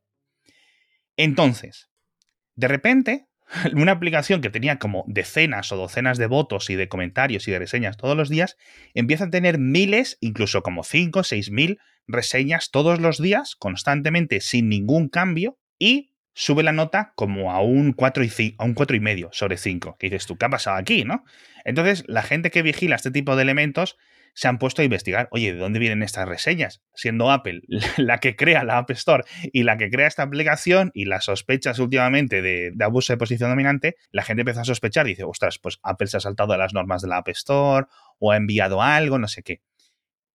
Entonces, 1.16 1.90
de 2.56 2.68
repente, 2.68 3.26
una 3.74 3.92
aplicación 3.92 4.40
que 4.40 4.50
tenía 4.50 4.78
como 4.78 5.04
decenas 5.06 5.70
o 5.72 5.76
docenas 5.76 6.18
de 6.18 6.26
votos 6.26 6.70
y 6.70 6.76
de 6.76 6.88
comentarios 6.88 7.46
y 7.48 7.52
de 7.52 7.58
reseñas 7.58 7.96
todos 7.96 8.16
los 8.16 8.28
días, 8.28 8.56
empieza 8.94 9.24
a 9.24 9.30
tener 9.30 9.58
miles, 9.58 10.18
incluso 10.20 10.62
como 10.62 10.84
5 10.84 11.20
o 11.20 11.24
6 11.24 11.50
mil 11.50 11.78
reseñas 12.06 12.70
todos 12.70 13.00
los 13.00 13.20
días, 13.20 13.56
constantemente, 13.56 14.40
sin 14.40 14.68
ningún 14.68 15.08
cambio, 15.08 15.58
y 15.78 16.10
sube 16.34 16.62
la 16.62 16.72
nota 16.72 17.12
como 17.14 17.52
a 17.52 17.60
un 17.60 17.92
4 17.92 18.24
y, 18.24 18.54
a 18.58 18.64
un 18.64 18.74
4 18.74 18.96
y 18.96 19.00
medio 19.00 19.30
sobre 19.32 19.56
5. 19.56 19.96
Que 19.98 20.08
dices 20.08 20.26
tú, 20.26 20.36
¿qué 20.36 20.46
ha 20.46 20.50
pasado 20.50 20.76
aquí, 20.76 21.04
no? 21.04 21.24
Entonces, 21.64 22.04
la 22.08 22.22
gente 22.22 22.50
que 22.50 22.62
vigila 22.62 22.96
este 22.96 23.10
tipo 23.10 23.36
de 23.36 23.42
elementos 23.42 23.96
se 24.34 24.48
han 24.48 24.58
puesto 24.58 24.82
a 24.82 24.84
investigar, 24.84 25.28
oye, 25.30 25.52
¿de 25.52 25.58
dónde 25.58 25.78
vienen 25.78 26.02
estas 26.02 26.28
reseñas? 26.28 26.82
Siendo 26.94 27.30
Apple 27.30 27.62
la 27.96 28.18
que 28.18 28.36
crea 28.36 28.64
la 28.64 28.78
App 28.78 28.90
Store 28.90 29.24
y 29.52 29.62
la 29.62 29.78
que 29.78 29.90
crea 29.90 30.08
esta 30.08 30.24
aplicación 30.24 30.90
y 30.92 31.04
las 31.04 31.24
sospechas 31.24 31.78
últimamente 31.78 32.42
de, 32.42 32.72
abuso 32.80 33.12
de 33.12 33.16
posición 33.16 33.50
dominante, 33.50 33.96
la 34.10 34.22
gente 34.22 34.42
empieza 34.42 34.62
a 34.62 34.64
sospechar 34.64 35.06
y 35.06 35.10
dice, 35.10 35.24
ostras, 35.24 35.58
pues 35.58 35.78
Apple 35.82 36.08
se 36.08 36.16
ha 36.16 36.20
saltado 36.20 36.52
de 36.52 36.58
las 36.58 36.74
normas 36.74 37.00
de 37.02 37.08
la 37.08 37.18
App 37.18 37.28
Store 37.28 37.86
o 38.18 38.32
ha 38.32 38.36
enviado 38.36 38.82
algo, 38.82 39.18
no 39.18 39.28
sé 39.28 39.42
qué. 39.42 39.62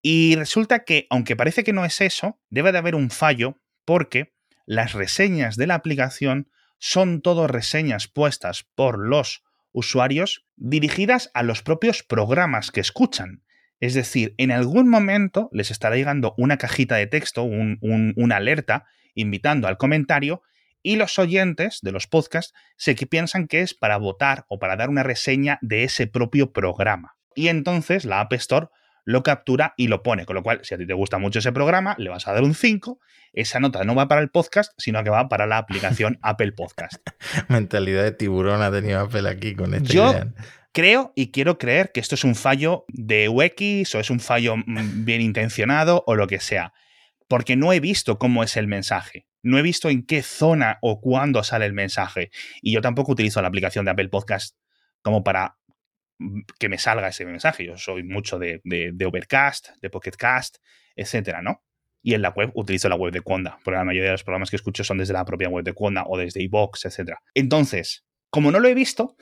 Y 0.02 0.34
resulta 0.36 0.84
que, 0.84 1.06
aunque 1.10 1.36
parece 1.36 1.62
que 1.62 1.74
no 1.74 1.84
es 1.84 2.00
eso, 2.00 2.40
debe 2.48 2.72
de 2.72 2.78
haber 2.78 2.94
un 2.94 3.10
fallo 3.10 3.58
porque 3.84 4.32
las 4.64 4.94
reseñas 4.94 5.56
de 5.56 5.66
la 5.66 5.74
aplicación 5.74 6.50
son 6.78 7.20
todo 7.20 7.46
reseñas 7.46 8.08
puestas 8.08 8.66
por 8.74 8.98
los 8.98 9.44
usuarios 9.72 10.46
dirigidas 10.56 11.30
a 11.34 11.42
los 11.42 11.62
propios 11.62 12.02
programas 12.02 12.70
que 12.70 12.80
escuchan. 12.80 13.42
Es 13.80 13.94
decir, 13.94 14.34
en 14.36 14.52
algún 14.52 14.88
momento 14.88 15.48
les 15.52 15.70
estará 15.70 15.96
llegando 15.96 16.34
una 16.36 16.58
cajita 16.58 16.96
de 16.96 17.06
texto, 17.06 17.42
una 17.44 18.36
alerta, 18.36 18.84
invitando 19.14 19.66
al 19.68 19.78
comentario, 19.78 20.42
y 20.82 20.96
los 20.96 21.18
oyentes 21.18 21.80
de 21.82 21.92
los 21.92 22.06
podcasts 22.06 22.54
se 22.76 22.94
que 22.94 23.06
piensan 23.06 23.48
que 23.48 23.60
es 23.60 23.74
para 23.74 23.96
votar 23.96 24.44
o 24.48 24.58
para 24.58 24.76
dar 24.76 24.88
una 24.88 25.02
reseña 25.02 25.58
de 25.62 25.84
ese 25.84 26.06
propio 26.06 26.52
programa. 26.52 27.16
Y 27.34 27.48
entonces 27.48 28.04
la 28.04 28.20
App 28.20 28.32
Store 28.34 28.68
lo 29.04 29.22
captura 29.22 29.74
y 29.76 29.88
lo 29.88 30.02
pone. 30.02 30.26
Con 30.26 30.36
lo 30.36 30.42
cual, 30.42 30.60
si 30.62 30.74
a 30.74 30.78
ti 30.78 30.86
te 30.86 30.94
gusta 30.94 31.18
mucho 31.18 31.38
ese 31.38 31.52
programa, 31.52 31.94
le 31.98 32.10
vas 32.10 32.28
a 32.28 32.32
dar 32.32 32.42
un 32.42 32.54
5. 32.54 32.98
Esa 33.32 33.60
nota 33.60 33.84
no 33.84 33.94
va 33.94 34.08
para 34.08 34.20
el 34.20 34.30
podcast, 34.30 34.72
sino 34.76 35.02
que 35.04 35.10
va 35.10 35.28
para 35.28 35.46
la 35.46 35.58
aplicación 35.58 36.18
Apple 36.22 36.52
Podcast. 36.52 36.96
Mentalidad 37.48 38.02
de 38.02 38.12
tiburón 38.12 38.62
ha 38.62 38.70
tenido 38.70 39.00
Apple 39.00 39.28
aquí 39.28 39.54
con 39.54 39.74
esta 39.74 39.92
Yo 39.92 40.14
creo 40.72 41.12
y 41.14 41.30
quiero 41.30 41.58
creer 41.58 41.92
que 41.92 42.00
esto 42.00 42.14
es 42.14 42.24
un 42.24 42.34
fallo 42.34 42.84
de 42.88 43.28
UX 43.28 43.94
o 43.94 44.00
es 44.00 44.10
un 44.10 44.20
fallo 44.20 44.56
mm, 44.56 45.04
bien 45.04 45.20
intencionado 45.20 46.04
o 46.06 46.14
lo 46.14 46.26
que 46.26 46.40
sea. 46.40 46.72
Porque 47.28 47.56
no 47.56 47.72
he 47.72 47.80
visto 47.80 48.18
cómo 48.18 48.42
es 48.42 48.56
el 48.56 48.66
mensaje. 48.66 49.26
No 49.42 49.58
he 49.58 49.62
visto 49.62 49.88
en 49.88 50.04
qué 50.04 50.22
zona 50.22 50.78
o 50.82 51.00
cuándo 51.00 51.42
sale 51.44 51.66
el 51.66 51.72
mensaje. 51.72 52.30
Y 52.60 52.72
yo 52.72 52.80
tampoco 52.80 53.12
utilizo 53.12 53.40
la 53.40 53.48
aplicación 53.48 53.84
de 53.84 53.92
Apple 53.92 54.08
Podcast 54.08 54.56
como 55.02 55.22
para 55.22 55.56
que 56.58 56.68
me 56.68 56.78
salga 56.78 57.08
ese 57.08 57.24
mensaje. 57.24 57.64
Yo 57.64 57.76
soy 57.78 58.02
mucho 58.02 58.38
de, 58.38 58.60
de, 58.64 59.06
Overcast, 59.06 59.70
de 59.80 59.90
Pocketcast, 59.90 60.56
etcétera, 60.94 61.40
¿no? 61.40 61.62
Y 62.02 62.14
en 62.14 62.22
la 62.22 62.30
web 62.30 62.50
utilizo 62.54 62.88
la 62.88 62.96
web 62.96 63.12
de 63.12 63.20
Conda, 63.20 63.58
porque 63.64 63.76
la 63.76 63.84
mayoría 63.84 64.08
de 64.08 64.14
los 64.14 64.24
programas 64.24 64.50
que 64.50 64.56
escucho 64.56 64.84
son 64.84 64.98
desde 64.98 65.12
la 65.12 65.24
propia 65.24 65.48
web 65.48 65.64
de 65.64 65.74
Conda 65.74 66.04
o 66.06 66.18
desde 66.18 66.42
iBox, 66.42 66.86
etcétera. 66.86 67.20
Entonces, 67.34 68.04
como 68.30 68.50
no 68.50 68.60
lo 68.60 68.68
he 68.68 68.74
visto, 68.74 69.16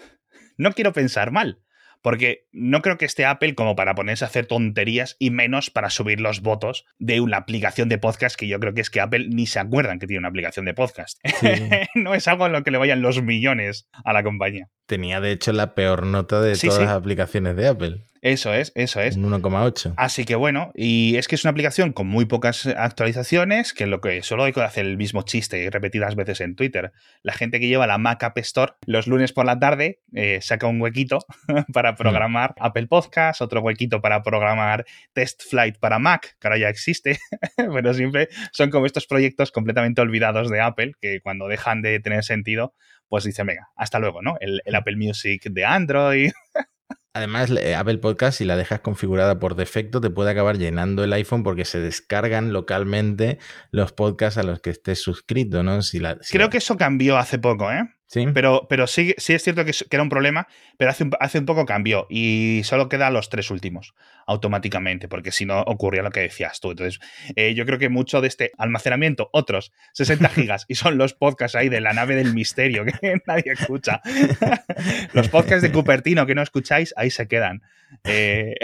no 0.59 0.73
quiero 0.73 0.93
pensar 0.93 1.31
mal 1.31 1.63
porque 2.03 2.47
no 2.53 2.83
creo 2.83 2.99
que 2.99 3.05
esté 3.05 3.25
Apple 3.25 3.55
como 3.55 3.77
para 3.77 3.95
ponerse 3.95 4.25
a 4.25 4.29
hacer 4.29 4.47
tonterías 4.47 5.17
y 5.19 5.31
menos 5.31 5.71
para 5.71 5.91
subir 5.91 6.21
los 6.21 6.41
votos 6.41 6.85
de 6.99 7.21
una 7.21 7.39
aplicación 7.39 7.89
de 7.89 7.99
podcast 7.99 8.37
que 8.37 8.49
yo 8.49 8.59
creo 8.61 8.75
que 8.75 8.81
es 8.81 8.91
que 8.91 9.01
Apple 9.01 9.29
ni 9.31 9.47
se 9.47 9.59
acuerdan 9.59 9.99
que 9.99 10.07
tiene 10.07 10.21
una 10.21 10.29
aplicación 10.29 10.65
de 10.65 10.75
podcast. 10.75 11.19
no 11.95 12.15
es 12.15 12.29
algo 12.29 12.47
en 12.47 12.53
lo 12.53 12.63
que 12.63 12.71
le 12.71 12.79
vayan 12.79 13.03
los 13.03 13.23
millones 13.23 13.89
a 14.05 14.13
la 14.13 14.23
compañía. 14.23 14.69
Tenía 14.87 15.21
de 15.21 15.33
hecho 15.33 15.53
la 15.53 15.75
peor 15.75 16.07
nota 16.07 16.41
de 16.41 16.57
todas 16.57 16.81
las 16.81 16.91
aplicaciones 16.91 17.57
de 17.57 17.69
Apple. 17.69 18.05
Eso 18.21 18.53
es, 18.53 18.73
eso 18.75 19.01
es. 19.01 19.17
Un 19.17 19.31
1,8. 19.31 19.95
Así 19.97 20.25
que 20.25 20.35
bueno, 20.35 20.73
y 20.75 21.17
es 21.17 21.29
que 21.29 21.35
es 21.35 21.45
una 21.45 21.51
aplicación 21.51 21.93
con 21.93 22.07
muy 22.07 22.25
pocas 22.25 22.67
actualizaciones, 22.67 23.73
que 23.73 23.87
lo 23.87 24.01
que 24.01 24.23
solo 24.23 24.45
hay 24.45 24.53
que 24.53 24.61
hacer 24.61 24.87
el 24.87 24.97
mismo 24.97 25.23
chiste 25.23 25.69
repetidas 25.71 26.17
veces 26.17 26.41
en 26.41 26.57
Twitter. 26.57 26.93
La 27.23 27.33
gente 27.33 27.61
que 27.61 27.69
lleva 27.69 27.87
la 27.87 27.99
Mac 27.99 28.23
App 28.25 28.39
Store 28.39 28.73
los 28.87 29.07
lunes 29.07 29.33
por 29.33 29.47
la 29.47 29.59
tarde 29.59 30.01
eh, 30.15 30.41
saca 30.43 30.67
un 30.67 30.81
huequito 30.81 31.19
para 31.73 31.95
programar 31.95 32.55
Apple 32.59 32.87
Podcast, 32.87 33.41
otro 33.41 33.61
huequito 33.61 34.01
para 34.01 34.23
programar 34.23 34.85
Test 35.13 35.43
Flight 35.49 35.79
para 35.79 35.99
Mac, 35.99 36.37
que 36.41 36.49
ahora 36.49 36.59
ya 36.59 36.69
existe, 36.69 37.19
pero 37.57 37.95
siempre 37.95 38.29
son 38.53 38.71
como 38.71 38.87
estos 38.87 39.07
proyectos 39.07 39.53
completamente 39.53 40.01
olvidados 40.01 40.51
de 40.51 40.61
Apple, 40.61 40.93
que 41.01 41.21
cuando 41.21 41.49
dejan 41.49 41.83
de 41.83 42.01
tener 42.01 42.25
sentido, 42.25 42.75
pues 43.09 43.25
dicen, 43.25 43.47
venga, 43.47 43.71
hasta 43.77 43.99
luego, 43.99 44.23
¿no? 44.23 44.37
el 44.41 44.75
Apple 44.75 44.97
Music 44.97 45.45
de 45.51 45.65
Android. 45.65 46.31
Además, 47.19 47.51
Apple 47.77 47.99
Podcast, 47.99 48.39
si 48.39 48.45
la 48.45 48.55
dejas 48.55 48.79
configurada 48.79 49.41
por 49.41 49.57
defecto, 49.57 50.01
te 50.01 50.09
puede 50.09 50.31
acabar 50.31 50.57
llenando 50.57 51.03
el 51.03 51.13
iPhone 51.13 51.43
porque 51.43 51.65
se 51.65 51.81
descargan 51.81 52.53
localmente 52.53 53.41
los 53.73 53.93
podcasts 53.93 54.39
a 54.39 54.45
los 54.45 54.61
que 54.61 54.71
estés 54.71 55.03
suscrito, 55.03 55.65
¿no? 55.65 55.83
Si 55.83 55.99
Creo 56.31 56.49
que 56.49 56.59
eso 56.59 56.77
cambió 56.77 57.19
hace 57.19 57.41
poco, 57.41 57.73
¿eh? 57.73 57.93
Pero, 58.13 58.67
pero 58.69 58.87
sí, 58.87 59.15
sí 59.19 59.35
es 59.35 59.43
cierto 59.43 59.65
que, 59.65 59.73
era 59.91 60.03
un 60.03 60.09
problema, 60.09 60.49
pero 60.79 60.91
hace 60.91 61.05
un, 61.05 61.11
hace 61.21 61.39
un 61.39 61.47
poco 61.47 61.67
cambió 61.67 62.07
y 62.09 62.63
solo 62.65 62.89
queda 62.89 63.11
los 63.11 63.29
tres 63.29 63.51
últimos 63.51 63.95
automáticamente, 64.27 65.09
porque 65.09 65.31
si 65.31 65.45
no 65.45 65.61
ocurría 65.61 66.03
lo 66.03 66.11
que 66.11 66.21
decías 66.21 66.61
tú. 66.61 66.71
Entonces, 66.71 67.01
eh, 67.37 67.55
yo 67.55 67.67
creo 67.67 67.79
que 67.79 67.91
mucho 67.91 68.21
de 68.21 68.29
este 68.29 68.53
almacenamiento, 68.57 69.29
otros 69.33 69.73
60 69.93 70.29
gigas, 70.31 70.65
y 70.69 70.75
son 70.75 70.97
los 70.97 71.13
podcasts 71.15 71.55
ahí 71.55 71.69
de 71.69 71.81
la 71.81 71.93
nave 71.93 72.15
del 72.15 72.33
misterio 72.35 72.85
que 72.85 73.21
nadie 73.27 73.53
escucha. 73.53 74.01
los 75.13 75.29
podcasts 75.29 75.63
de 75.63 75.73
Cupertino 75.73 76.27
que 76.27 76.35
no 76.35 76.43
escucháis, 76.43 76.95
ahí 76.97 77.11
se 77.11 77.29
quedan 77.29 77.63
eh, 78.05 78.55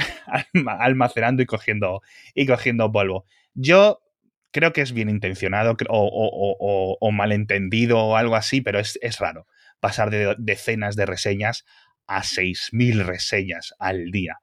almacenando 0.66 1.42
y 1.42 1.46
cogiendo, 1.46 2.02
y 2.34 2.46
cogiendo 2.46 2.90
polvo. 2.90 3.26
Yo 3.54 4.03
creo 4.54 4.72
que 4.72 4.82
es 4.82 4.92
bien 4.92 5.10
intencionado 5.10 5.76
o, 5.88 7.10
malentendido 7.12 7.98
o 7.98 8.16
algo 8.16 8.36
así, 8.36 8.60
pero 8.60 8.78
es, 8.78 9.18
raro 9.18 9.46
pasar 9.80 10.08
de 10.10 10.34
decenas 10.38 10.96
de 10.96 11.04
reseñas 11.04 11.66
a 12.06 12.22
6.000 12.22 13.04
reseñas 13.04 13.74
al 13.78 14.12
día. 14.12 14.38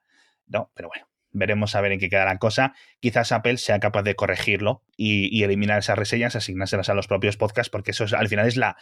¿no? 0.47 0.69
Pero 0.75 0.89
bueno, 0.89 1.07
veremos 1.31 1.75
a 1.75 1.81
ver 1.81 1.93
en 1.93 1.99
qué 1.99 2.09
queda 2.09 2.25
la 2.25 2.37
cosa. 2.37 2.73
Quizás 2.99 3.31
Apple 3.31 3.57
sea 3.57 3.79
capaz 3.79 4.03
de 4.03 4.15
corregirlo 4.15 4.83
y, 4.97 5.43
eliminar 5.43 5.79
esas 5.79 5.97
reseñas, 5.97 6.35
asignárselas 6.35 6.89
a 6.89 6.93
los 6.93 7.07
propios 7.07 7.37
podcasts, 7.37 7.69
porque 7.69 7.91
eso 7.91 8.05
al 8.15 8.27
final 8.27 8.47
es 8.47 8.57
la, 8.57 8.75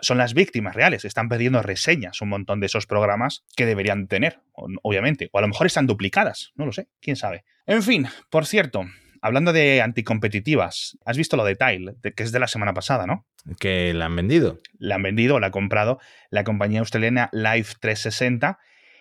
son 0.00 0.16
las 0.16 0.32
víctimas 0.32 0.74
reales. 0.74 1.04
Están 1.04 1.28
pidiendo 1.28 1.62
reseñas 1.62 2.22
un 2.22 2.30
montón 2.30 2.60
de 2.60 2.66
esos 2.66 2.86
programas 2.86 3.44
que 3.56 3.66
deberían 3.66 4.08
tener, 4.08 4.40
obviamente. 4.82 5.28
O 5.32 5.38
a 5.38 5.42
lo 5.42 5.48
mejor 5.48 5.66
están 5.66 5.86
duplicadas, 5.86 6.52
no 6.56 6.64
lo 6.64 6.72
sé, 6.72 6.88
quién 7.00 7.16
sabe. 7.16 7.44
En 7.66 7.82
fin, 7.82 8.08
por 8.30 8.46
cierto, 8.46 8.86
hablando 9.22 9.52
de 9.52 9.82
anticompetitivas, 9.82 10.98
has 11.04 11.16
visto 11.16 11.36
lo 11.36 11.44
de 11.44 11.56
Tile, 11.56 11.94
que 12.14 12.22
es 12.22 12.32
de 12.32 12.38
la 12.38 12.48
semana 12.48 12.74
pasada, 12.74 13.06
¿no? 13.06 13.26
Que 13.58 13.92
la 13.94 14.06
han 14.06 14.16
vendido. 14.16 14.60
La 14.78 14.96
han 14.96 15.02
vendido, 15.02 15.40
la 15.40 15.48
ha 15.48 15.50
comprado 15.50 15.98
la 16.30 16.44
compañía 16.44 16.80
australiana 16.80 17.28
Live 17.32 17.68
360. 17.80 18.58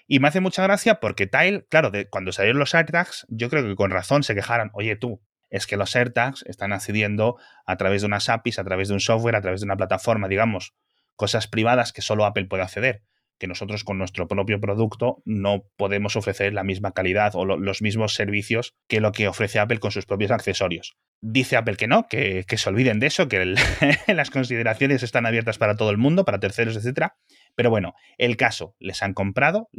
Y 0.07 0.19
me 0.19 0.27
hace 0.27 0.39
mucha 0.39 0.63
gracia 0.63 0.99
porque 0.99 1.27
Tile, 1.27 1.65
claro, 1.69 1.91
de, 1.91 2.07
cuando 2.07 2.31
salieron 2.31 2.59
los 2.59 2.75
AirTags, 2.75 3.25
yo 3.29 3.49
creo 3.49 3.63
que 3.63 3.75
con 3.75 3.91
razón 3.91 4.23
se 4.23 4.35
quejaron, 4.35 4.69
oye 4.73 4.95
tú, 4.95 5.21
es 5.49 5.67
que 5.67 5.77
los 5.77 5.95
AirTags 5.95 6.43
están 6.47 6.73
accediendo 6.73 7.37
a 7.65 7.77
través 7.77 8.01
de 8.01 8.07
unas 8.07 8.29
APIs, 8.29 8.59
a 8.59 8.63
través 8.63 8.89
de 8.89 8.93
un 8.93 8.99
software, 8.99 9.35
a 9.35 9.41
través 9.41 9.61
de 9.61 9.65
una 9.65 9.77
plataforma, 9.77 10.27
digamos, 10.27 10.73
cosas 11.15 11.47
privadas 11.47 11.93
que 11.93 12.01
solo 12.01 12.25
Apple 12.25 12.45
puede 12.45 12.63
acceder 12.63 13.03
que 13.37 13.47
nosotros 13.47 13.83
con 13.83 13.97
nuestro 13.97 14.27
propio 14.27 14.59
producto 14.59 15.21
no 15.25 15.63
podemos 15.77 16.15
ofrecer 16.15 16.53
la 16.53 16.63
misma 16.63 16.91
calidad 16.91 17.35
o 17.35 17.45
los 17.45 17.81
mismos 17.81 18.13
servicios 18.13 18.75
que 18.87 19.01
lo 19.01 19.11
que 19.11 19.27
ofrece 19.27 19.59
Apple 19.59 19.79
con 19.79 19.91
sus 19.91 20.05
propios 20.05 20.31
accesorios. 20.31 20.97
Dice 21.21 21.57
Apple 21.57 21.75
que 21.75 21.87
no, 21.87 22.07
que, 22.07 22.45
se 22.47 22.69
olviden 22.69 22.99
de 22.99 23.07
eso, 23.07 23.27
que 23.27 23.55
las 24.07 24.29
consideraciones 24.29 25.03
están 25.03 25.25
abiertas 25.25 25.57
para 25.57 25.75
todo 25.75 25.89
el 25.89 25.97
mundo, 25.97 26.25
para 26.25 26.39
terceros, 26.39 26.75
etc. 26.75 27.13
Pero 27.55 27.69
bueno, 27.69 27.93
el 28.17 28.37
caso, 28.37 28.75
les 28.79 29.01
han 29.01 29.13
comprado 29.13 29.69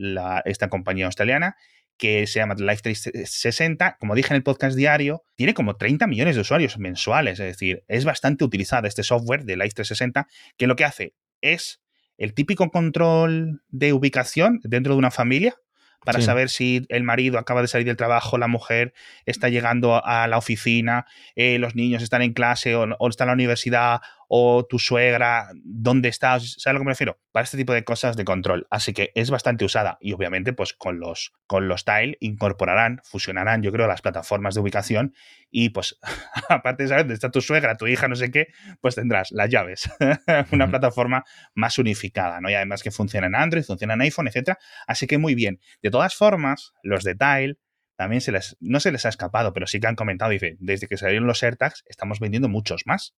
esta 0.45 0.69
compañía 0.69 1.07
australiana 1.07 1.57
que 1.99 2.27
se 2.27 2.41
llama 2.41 2.55
Life 2.59 2.83
360, 2.83 3.97
como 3.99 4.15
dije 4.15 4.33
en 4.33 4.37
el 4.37 4.43
podcast 4.43 4.77
diario, 4.77 5.25
tiene 5.35 5.55
como 5.55 5.77
30 5.77 6.07
millones 6.07 6.35
de 6.35 6.43
usuarios 6.43 6.79
mensuales, 6.79 7.41
es 7.41 7.47
decir, 7.47 7.85
es 7.89 8.05
bastante 8.05 8.45
utilizada 8.45 8.87
este 8.87 9.03
software 9.03 9.45
de 9.45 9.57
Life 9.57 9.73
360, 9.75 10.27
que 10.59 10.67
lo 10.67 10.77
que 10.77 10.85
hace 10.85 11.15
es 11.41 11.81
el 12.19 12.35
típico 12.35 12.71
control 12.71 13.63
de 13.69 13.93
ubicación 13.93 14.61
dentro 14.65 14.95
de 14.95 14.99
una 14.99 15.11
familia 15.11 15.55
para 16.05 16.21
Sí. 16.21 16.27
saber 16.27 16.51
si 16.51 16.87
el 16.89 17.03
marido 17.03 17.37
acaba 17.39 17.63
de 17.63 17.69
salir 17.69 17.87
del 17.87 17.97
trabajo, 17.97 18.39
la 18.39 18.47
mujer 18.47 18.95
está 19.25 19.49
llegando 19.49 20.05
a 20.07 20.29
la 20.29 20.39
oficina, 20.39 21.05
eh, 21.35 21.59
los 21.59 21.75
niños 21.75 22.01
están 22.03 22.23
en 22.23 22.33
clase 22.33 22.77
o, 22.77 22.85
o 22.99 23.09
está 23.09 23.25
en 23.25 23.29
la 23.29 23.35
universidad 23.35 24.01
o 24.29 24.67
tu 24.67 24.79
suegra, 24.79 25.49
dónde 25.55 26.09
estás, 26.09 26.57
¿sabes 26.59 26.67
a 26.67 26.73
lo 26.73 26.79
que 26.81 26.85
me 26.85 26.93
refiero? 26.93 27.19
Para 27.33 27.45
este 27.45 27.57
tipo 27.57 27.73
de 27.73 27.85
cosas 27.85 28.17
de 28.17 28.25
control. 28.25 28.67
Así 28.71 28.93
que 28.93 29.13
es 29.15 29.31
bastante 29.31 29.65
usada 29.65 29.99
y 30.01 30.13
obviamente 30.13 30.53
pues 30.53 30.73
con 30.73 30.99
los, 30.99 31.33
con 31.47 31.69
los 31.69 31.85
Tile 31.85 32.17
incorporarán, 32.21 33.01
fusionarán 33.05 33.63
yo 33.63 33.73
creo 33.73 33.87
las 33.87 34.03
plataformas 34.03 34.55
de 34.55 34.61
ubicación 34.61 35.15
y 35.51 35.71
pues 35.71 35.99
aparte 36.49 36.85
de 36.85 36.89
saber 36.89 37.05
dónde 37.05 37.15
está 37.15 37.31
tu 37.31 37.41
suegra, 37.41 37.77
tu 37.77 37.87
hija, 37.87 38.09
no 38.09 38.17
sé 38.17 38.31
qué, 38.31 38.49
pues 38.81 38.95
tendrás 38.95 39.31
las 39.31 39.51
llaves. 39.51 39.91
Una 40.53 40.69
plataforma 40.69 41.25
más 41.55 41.79
unificada, 41.79 42.41
¿no? 42.41 42.51
Y 42.51 42.55
además 42.55 42.83
que 42.83 42.91
funciona 42.91 43.27
en 43.27 43.35
Android, 43.35 43.65
funciona 43.65 43.95
en 43.95 44.03
iPhone, 44.03 44.29
etcétera. 44.29 44.59
Así 44.87 45.07
que 45.07 45.19
muy 45.19 45.35
bien. 45.35 45.61
De 45.83 45.91
todas 45.91 46.15
formas, 46.15 46.73
los 46.83 47.05
de 47.05 47.15
Tile 47.15 47.59
también 47.97 48.21
se 48.21 48.31
les, 48.31 48.57
no 48.61 48.79
se 48.79 48.93
les 48.93 49.07
ha 49.07 49.09
escapado, 49.09 49.53
pero 49.53 49.67
sí 49.67 49.81
que 49.81 49.87
han 49.87 49.97
comentado, 49.97 50.31
dice, 50.31 50.57
desde 50.61 50.87
que 50.87 50.99
salieron 50.99 51.27
los 51.27 51.43
AirTags 51.43 51.83
estamos 51.87 52.21
vendiendo 52.21 52.49
muchos 52.49 52.83
más. 52.87 53.15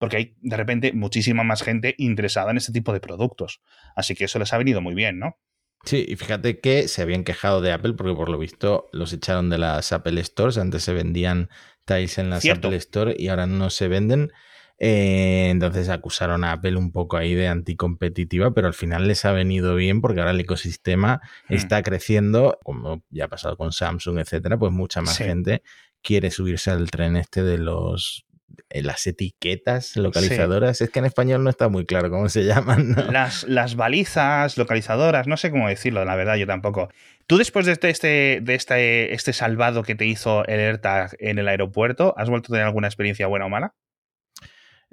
Porque 0.00 0.16
hay 0.16 0.34
de 0.40 0.56
repente 0.56 0.92
muchísima 0.92 1.44
más 1.44 1.62
gente 1.62 1.94
interesada 1.98 2.50
en 2.50 2.56
este 2.56 2.72
tipo 2.72 2.92
de 2.92 2.98
productos. 2.98 3.60
Así 3.94 4.16
que 4.16 4.24
eso 4.24 4.40
les 4.40 4.52
ha 4.52 4.58
venido 4.58 4.80
muy 4.80 4.94
bien, 4.94 5.20
¿no? 5.20 5.36
Sí, 5.84 6.04
y 6.08 6.16
fíjate 6.16 6.58
que 6.58 6.88
se 6.88 7.02
habían 7.02 7.22
quejado 7.22 7.60
de 7.60 7.70
Apple 7.72 7.92
porque 7.94 8.14
por 8.14 8.28
lo 8.28 8.38
visto 8.38 8.88
los 8.92 9.12
echaron 9.12 9.48
de 9.50 9.58
las 9.58 9.92
Apple 9.92 10.20
Stores. 10.24 10.58
Antes 10.58 10.82
se 10.82 10.92
vendían 10.92 11.48
tiles 11.84 12.18
en 12.18 12.30
las 12.30 12.42
Cierto. 12.42 12.68
Apple 12.68 12.78
Store 12.78 13.14
y 13.16 13.28
ahora 13.28 13.46
no 13.46 13.70
se 13.70 13.86
venden. 13.88 14.32
Eh, 14.78 15.48
entonces 15.50 15.90
acusaron 15.90 16.42
a 16.44 16.52
Apple 16.52 16.76
un 16.76 16.90
poco 16.92 17.18
ahí 17.18 17.34
de 17.34 17.48
anticompetitiva, 17.48 18.52
pero 18.54 18.66
al 18.66 18.74
final 18.74 19.06
les 19.06 19.24
ha 19.26 19.32
venido 19.32 19.74
bien 19.74 20.00
porque 20.00 20.20
ahora 20.20 20.30
el 20.32 20.40
ecosistema 20.40 21.20
Hmm. 21.48 21.54
está 21.54 21.82
creciendo, 21.82 22.58
como 22.64 23.02
ya 23.10 23.26
ha 23.26 23.28
pasado 23.28 23.56
con 23.58 23.72
Samsung, 23.72 24.18
etcétera, 24.18 24.58
pues 24.58 24.72
mucha 24.72 25.02
más 25.02 25.16
Sí. 25.16 25.24
gente 25.24 25.62
quiere 26.02 26.30
subirse 26.30 26.70
al 26.70 26.90
tren 26.90 27.16
este 27.16 27.42
de 27.42 27.58
los 27.58 28.24
las 28.72 29.06
etiquetas 29.06 29.96
localizadoras. 29.96 30.80
Es 30.80 30.90
que 30.90 31.00
en 31.00 31.04
español 31.04 31.44
no 31.44 31.50
está 31.50 31.68
muy 31.68 31.86
claro 31.86 32.10
cómo 32.10 32.28
se 32.28 32.44
llaman. 32.46 32.92
¿no? 32.92 33.10
Las, 33.10 33.44
las 33.44 33.76
balizas, 33.76 34.56
localizadoras, 34.56 35.26
no 35.26 35.36
sé 35.36 35.50
cómo 35.50 35.68
decirlo, 35.68 36.04
la 36.04 36.16
verdad, 36.16 36.36
yo 36.36 36.46
tampoco. 36.46 36.88
Tú 37.26 37.38
después 37.38 37.66
de 37.66 37.72
este, 37.72 37.90
este, 37.90 38.40
de 38.42 38.54
este, 38.54 39.14
este 39.14 39.32
salvado 39.32 39.82
que 39.82 39.94
te 39.94 40.06
hizo 40.06 40.44
el 40.46 40.60
AirTag 40.60 41.16
en 41.18 41.38
el 41.38 41.48
aeropuerto, 41.48 42.14
¿has 42.16 42.28
vuelto 42.28 42.52
a 42.52 42.54
tener 42.54 42.66
alguna 42.66 42.88
experiencia 42.88 43.26
buena 43.26 43.46
o 43.46 43.48
mala? 43.48 43.74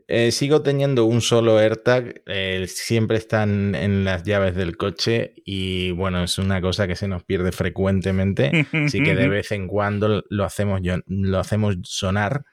Eh, 0.09 0.31
sigo 0.31 0.61
teniendo 0.61 1.03
un 1.03 1.21
solo 1.21 1.57
AirTag, 1.57 2.21
eh, 2.27 2.65
siempre 2.67 3.17
están 3.17 3.75
en 3.75 4.05
las 4.05 4.23
llaves 4.23 4.55
del 4.55 4.77
coche 4.77 5.33
y 5.45 5.91
bueno, 5.91 6.23
es 6.23 6.37
una 6.37 6.61
cosa 6.61 6.87
que 6.87 6.95
se 6.95 7.09
nos 7.09 7.23
pierde 7.23 7.51
frecuentemente, 7.51 8.67
así 8.71 9.03
que 9.03 9.15
de 9.15 9.27
vez 9.29 9.51
en 9.51 9.67
cuando 9.67 10.23
lo 10.29 10.45
hacemos, 10.45 10.79
lo 11.07 11.39
hacemos 11.39 11.75
sonar, 11.83 12.45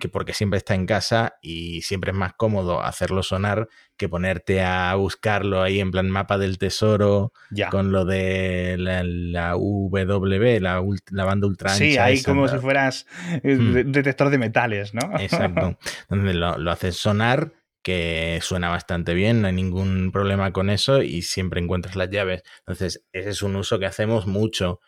Que 0.00 0.08
porque 0.08 0.34
siempre 0.34 0.58
está 0.58 0.74
en 0.74 0.86
casa 0.86 1.36
y 1.40 1.80
siempre 1.82 2.10
es 2.12 2.16
más 2.16 2.34
cómodo 2.34 2.82
hacerlo 2.82 3.22
sonar 3.22 3.68
que 3.96 4.08
ponerte 4.08 4.62
a 4.62 4.94
buscarlo 4.94 5.62
ahí 5.62 5.80
en 5.80 5.90
plan 5.90 6.10
mapa 6.10 6.36
del 6.38 6.58
tesoro 6.58 7.32
Ya. 7.50 7.70
con 7.70 7.90
lo 7.90 8.04
de 8.04 8.76
la, 8.78 9.02
la 9.04 9.50
W, 9.52 10.60
la, 10.60 10.80
banda 11.24 11.46
ultra 11.46 11.70
Sí, 11.70 11.96
ahí 11.96 12.22
como 12.22 12.46
si 12.46 12.58
fueras 12.58 13.06
eh, 13.42 13.56
Hmm. 13.56 13.72
de- 13.72 13.84
detector 13.84 14.30
de 14.30 14.38
metales, 14.38 14.94
¿no? 14.94 15.18
Exacto. 15.18 15.78
Donde 16.08 16.34
lo, 16.34 16.58
lo 16.58 16.70
haces 16.70 16.96
sonar, 16.96 17.52
que 17.82 18.38
suena 18.42 18.68
bastante 18.70 19.12
bien, 19.14 19.40
no 19.42 19.48
hay 19.48 19.54
ningún 19.54 20.10
problema 20.12 20.52
con 20.52 20.70
eso 20.70 21.02
y 21.02 21.22
siempre 21.22 21.60
encuentras 21.60 21.96
las 21.96 22.10
llaves. 22.10 22.42
Entonces, 22.60 23.04
ese 23.12 23.30
es 23.30 23.42
un 23.42 23.56
uso 23.56 23.78
que 23.78 23.86
hacemos 23.86 24.26
mucho. 24.26 24.80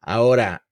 Ahora, 0.00 0.66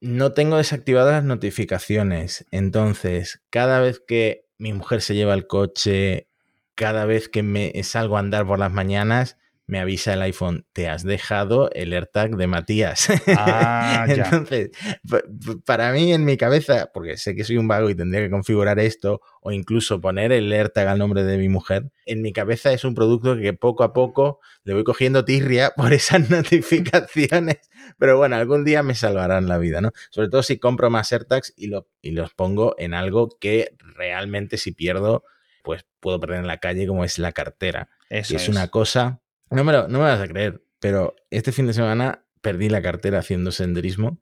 no 0.00 0.32
tengo 0.32 0.56
desactivadas 0.56 1.14
las 1.14 1.24
notificaciones. 1.24 2.46
Entonces, 2.50 3.42
cada 3.50 3.80
vez 3.80 4.00
que 4.06 4.46
mi 4.58 4.72
mujer 4.72 5.02
se 5.02 5.14
lleva 5.14 5.34
el 5.34 5.46
coche, 5.46 6.28
cada 6.74 7.04
vez 7.04 7.28
que 7.28 7.42
me 7.42 7.72
salgo 7.82 8.16
a 8.16 8.20
andar 8.20 8.46
por 8.46 8.58
las 8.58 8.72
mañanas, 8.72 9.36
me 9.68 9.78
avisa 9.78 10.14
el 10.14 10.22
iPhone, 10.22 10.66
te 10.72 10.88
has 10.88 11.04
dejado 11.04 11.70
el 11.72 11.92
AirTag 11.92 12.36
de 12.36 12.46
Matías. 12.48 13.06
Ah. 13.28 14.06
Entonces, 14.08 14.70
pa- 15.08 15.20
pa- 15.20 15.54
para 15.64 15.92
mí 15.92 16.12
en 16.12 16.24
mi 16.24 16.36
cabeza, 16.36 16.90
porque 16.92 17.16
sé 17.18 17.36
que 17.36 17.44
soy 17.44 17.58
un 17.58 17.68
vago 17.68 17.88
y 17.90 17.94
tendría 17.94 18.20
que 18.22 18.30
configurar 18.30 18.78
esto, 18.80 19.20
o 19.42 19.52
incluso 19.52 20.00
poner 20.00 20.32
el 20.32 20.50
AirTag 20.52 20.88
al 20.88 20.98
nombre 20.98 21.22
de 21.22 21.38
mi 21.38 21.48
mujer, 21.48 21.90
en 22.06 22.22
mi 22.22 22.32
cabeza 22.32 22.72
es 22.72 22.84
un 22.84 22.94
producto 22.94 23.36
que 23.36 23.52
poco 23.52 23.84
a 23.84 23.92
poco 23.92 24.40
le 24.64 24.74
voy 24.74 24.84
cogiendo 24.84 25.24
tirria 25.24 25.70
por 25.76 25.92
esas 25.92 26.28
notificaciones. 26.30 27.58
Pero 27.98 28.16
bueno, 28.16 28.36
algún 28.36 28.64
día 28.64 28.82
me 28.82 28.94
salvarán 28.94 29.48
la 29.48 29.58
vida, 29.58 29.80
¿no? 29.80 29.92
Sobre 30.10 30.28
todo 30.28 30.42
si 30.42 30.58
compro 30.58 30.90
más 30.90 31.12
AirTags 31.12 31.52
y, 31.56 31.68
lo- 31.68 31.88
y 32.02 32.12
los 32.12 32.32
pongo 32.34 32.74
en 32.78 32.94
algo 32.94 33.28
que 33.40 33.76
realmente 33.94 34.56
si 34.56 34.72
pierdo, 34.72 35.24
pues 35.62 35.84
puedo 36.00 36.18
perder 36.20 36.38
en 36.40 36.46
la 36.46 36.58
calle, 36.58 36.86
como 36.86 37.04
es 37.04 37.18
la 37.18 37.32
cartera. 37.32 37.90
Eso 38.08 38.32
Y 38.32 38.36
es, 38.36 38.48
una 38.48 38.68
cosa. 38.68 39.20
No 39.50 39.64
me, 39.64 39.72
lo, 39.72 39.88
no 39.88 39.98
me 39.98 40.04
vas 40.04 40.20
a 40.20 40.28
creer, 40.28 40.62
pero 40.78 41.14
este 41.30 41.52
fin 41.52 41.66
de 41.66 41.72
semana 41.72 42.24
perdí 42.42 42.68
la 42.68 42.82
cartera 42.82 43.18
haciendo 43.20 43.50
senderismo. 43.52 44.20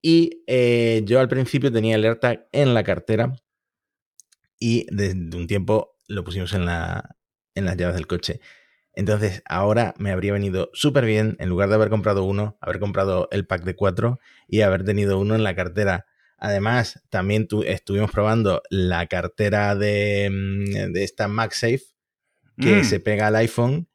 Y 0.00 0.42
eh, 0.46 1.02
yo 1.04 1.20
al 1.20 1.28
principio 1.28 1.70
tenía 1.72 1.96
el 1.96 2.04
AirTag 2.04 2.48
en 2.52 2.74
la 2.74 2.84
cartera. 2.84 3.32
Y 4.58 4.86
desde 4.94 5.36
un 5.36 5.46
tiempo 5.46 5.96
lo 6.08 6.24
pusimos 6.24 6.52
en, 6.54 6.64
la, 6.66 7.16
en 7.54 7.64
las 7.64 7.76
llaves 7.76 7.96
del 7.96 8.06
coche. 8.06 8.40
Entonces 8.94 9.42
ahora 9.48 9.94
me 9.98 10.10
habría 10.12 10.32
venido 10.34 10.70
súper 10.74 11.06
bien, 11.06 11.36
en 11.40 11.48
lugar 11.48 11.68
de 11.68 11.76
haber 11.76 11.88
comprado 11.88 12.24
uno, 12.24 12.58
haber 12.60 12.78
comprado 12.78 13.28
el 13.32 13.46
pack 13.46 13.64
de 13.64 13.74
cuatro 13.74 14.20
y 14.46 14.60
haber 14.60 14.84
tenido 14.84 15.18
uno 15.18 15.34
en 15.34 15.42
la 15.42 15.54
cartera. 15.56 16.06
Además, 16.36 17.02
también 17.08 17.48
tu- 17.48 17.62
estuvimos 17.62 18.10
probando 18.10 18.62
la 18.68 19.06
cartera 19.06 19.74
de, 19.76 20.28
mm, 20.30 20.92
de 20.92 21.04
esta 21.04 21.26
MagSafe 21.28 21.82
que 22.58 22.80
Mm. 22.80 22.84
se 22.84 23.00
pega 23.00 23.28
al 23.28 23.36
iPhone, 23.36 23.88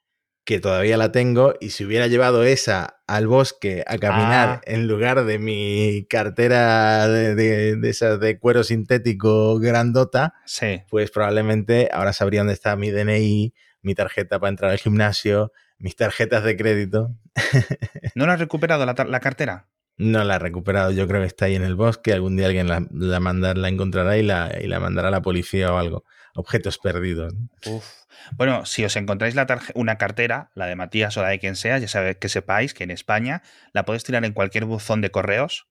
que 0.48 0.62
todavía 0.62 0.96
la 0.96 1.12
tengo, 1.12 1.56
y 1.60 1.72
si 1.72 1.84
hubiera 1.84 2.08
llevado 2.08 2.44
esa 2.46 3.02
al 3.06 3.28
bosque 3.28 3.84
a 3.86 3.98
caminar 3.98 4.50
Ah. 4.50 4.62
en 4.64 4.88
lugar 4.88 5.26
de 5.26 5.40
mi 5.40 6.08
cartera 6.10 7.06
de, 7.10 7.36
de, 7.36 7.76
de 7.76 7.90
esas 7.90 8.18
de 8.22 8.40
cuero 8.40 8.64
sintético 8.64 9.60
grandota, 9.60 10.36
Sí. 10.46 10.84
pues 10.90 11.12
probablemente 11.12 11.90
ahora 11.92 12.14
sabría 12.14 12.40
dónde 12.40 12.54
está 12.54 12.78
mi 12.78 12.92
DNI, 12.92 13.54
mi 13.82 13.94
tarjeta 13.94 14.40
para 14.40 14.50
entrar 14.50 14.72
al 14.72 14.78
gimnasio, 14.78 15.52
mis 15.80 15.98
tarjetas 15.98 16.46
de 16.46 16.56
crédito. 16.56 17.14
¿No 18.16 18.26
lo 18.26 18.32
has 18.32 18.40
recuperado 18.40 18.86
la, 18.86 18.96
la 19.06 19.20
cartera? 19.20 19.68
No 19.98 20.24
la 20.24 20.36
he 20.36 20.40
recuperado, 20.40 20.92
yo 20.92 21.08
creo 21.10 21.22
que 21.22 21.28
está 21.28 21.46
ahí 21.46 21.56
en 21.56 21.64
el 21.64 21.76
bosque. 21.76 22.14
Algún 22.14 22.38
día 22.38 22.46
alguien 22.48 22.68
la, 22.70 22.86
la, 22.92 23.20
manda- 23.20 23.54
la 23.54 23.68
encontrará 23.68 24.18
y 24.18 24.24
la, 24.24 24.56
y 24.62 24.68
la 24.68 24.80
mandará 24.80 25.10
a 25.10 25.12
la 25.12 25.22
policía 25.22 25.74
o 25.74 25.78
algo. 25.78 26.06
Objetos 26.38 26.78
perdidos. 26.78 27.34
Uf. 27.66 27.84
Bueno, 28.36 28.64
si 28.66 28.86
os 28.86 28.96
encontráis 28.96 29.34
la 29.34 29.48
una 29.74 29.98
cartera, 29.98 30.52
la 30.54 30.68
de 30.68 30.76
Matías 30.76 31.18
o 31.18 31.24
la 31.24 31.30
de 31.30 31.40
quien 31.40 31.56
sea, 31.56 31.80
ya 31.80 31.88
sabéis 31.88 32.18
que 32.18 32.30
sepáis 32.30 32.76
que 32.76 32.84
en 32.84 32.92
España 32.92 33.42
la 33.74 33.86
podéis 33.86 34.04
tirar 34.04 34.24
en 34.24 34.34
cualquier 34.34 34.66
buzón 34.66 35.02
de 35.02 35.10
correos 35.10 35.68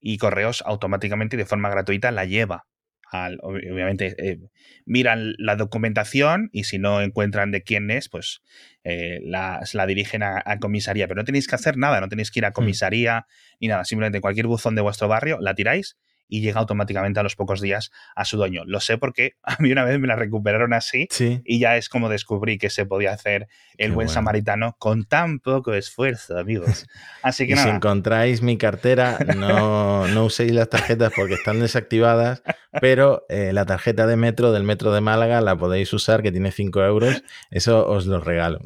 y 0.00 0.18
correos 0.18 0.62
automáticamente 0.66 1.36
y 1.36 1.38
de 1.38 1.46
forma 1.46 1.70
gratuita 1.70 2.10
la 2.10 2.24
lleva. 2.24 2.66
Al- 3.12 3.38
ob- 3.38 3.72
obviamente 3.72 4.16
eh, 4.18 4.38
miran 4.86 5.34
la 5.38 5.54
documentación 5.54 6.50
y 6.52 6.64
si 6.64 6.78
no 6.78 7.00
encuentran 7.00 7.52
de 7.52 7.62
quién 7.62 7.90
es, 7.92 8.08
pues 8.08 8.42
eh, 8.82 9.20
la, 9.22 9.60
la 9.72 9.86
dirigen 9.86 10.24
a, 10.24 10.42
a 10.44 10.58
comisaría. 10.58 11.06
Pero 11.06 11.20
no 11.20 11.24
tenéis 11.24 11.46
que 11.46 11.54
hacer 11.54 11.76
nada, 11.76 12.00
no 12.00 12.08
tenéis 12.08 12.32
que 12.32 12.40
ir 12.40 12.44
a 12.44 12.52
comisaría 12.52 13.26
ni 13.60 13.68
nada. 13.68 13.84
Simplemente 13.84 14.18
en 14.18 14.22
cualquier 14.22 14.48
buzón 14.48 14.74
de 14.74 14.82
vuestro 14.82 15.06
barrio 15.06 15.38
la 15.40 15.54
tiráis 15.54 15.96
y 16.28 16.40
llega 16.42 16.60
automáticamente 16.60 17.18
a 17.20 17.22
los 17.22 17.36
pocos 17.36 17.60
días 17.60 17.90
a 18.14 18.24
su 18.24 18.36
dueño. 18.36 18.62
Lo 18.66 18.80
sé 18.80 18.98
porque 18.98 19.34
a 19.42 19.56
mí 19.60 19.72
una 19.72 19.84
vez 19.84 19.98
me 19.98 20.06
la 20.08 20.16
recuperaron 20.16 20.72
así 20.72 21.08
Sí. 21.10 21.40
y 21.44 21.58
ya 21.58 21.76
es 21.76 21.88
como 21.88 22.08
descubrí 22.08 22.58
que 22.58 22.70
se 22.70 22.86
podía 22.86 23.12
hacer 23.12 23.48
el 23.76 23.88
Qué 23.90 23.94
buen 23.94 24.06
bueno. 24.06 24.10
samaritano 24.12 24.76
con 24.78 25.04
tan 25.04 25.38
poco 25.40 25.74
esfuerzo, 25.74 26.36
amigos. 26.38 26.86
Así 27.22 27.46
que 27.46 27.52
Y 27.52 27.56
si 27.56 27.64
nada, 27.64 27.76
encontráis 27.76 28.42
mi 28.42 28.56
cartera, 28.58 29.18
no, 29.36 30.06
no 30.08 30.24
uséis 30.24 30.52
las 30.52 30.68
tarjetas 30.68 31.12
porque 31.14 31.34
están 31.34 31.60
desactivadas, 31.60 32.42
pero 32.80 33.24
eh, 33.28 33.52
la 33.52 33.66
tarjeta 33.66 34.06
de 34.06 34.16
metro 34.16 34.52
del 34.52 34.64
metro 34.64 34.92
de 34.92 35.00
Málaga 35.00 35.40
la 35.40 35.56
podéis 35.56 35.92
usar, 35.92 36.22
que 36.22 36.32
tiene 36.32 36.50
5 36.52 36.82
euros. 36.84 37.22
Eso 37.50 37.86
os 37.88 38.06
lo 38.06 38.20
regalo. 38.20 38.60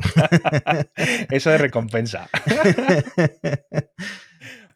eso 1.30 1.50
de 1.50 1.58
recompensa. 1.58 2.28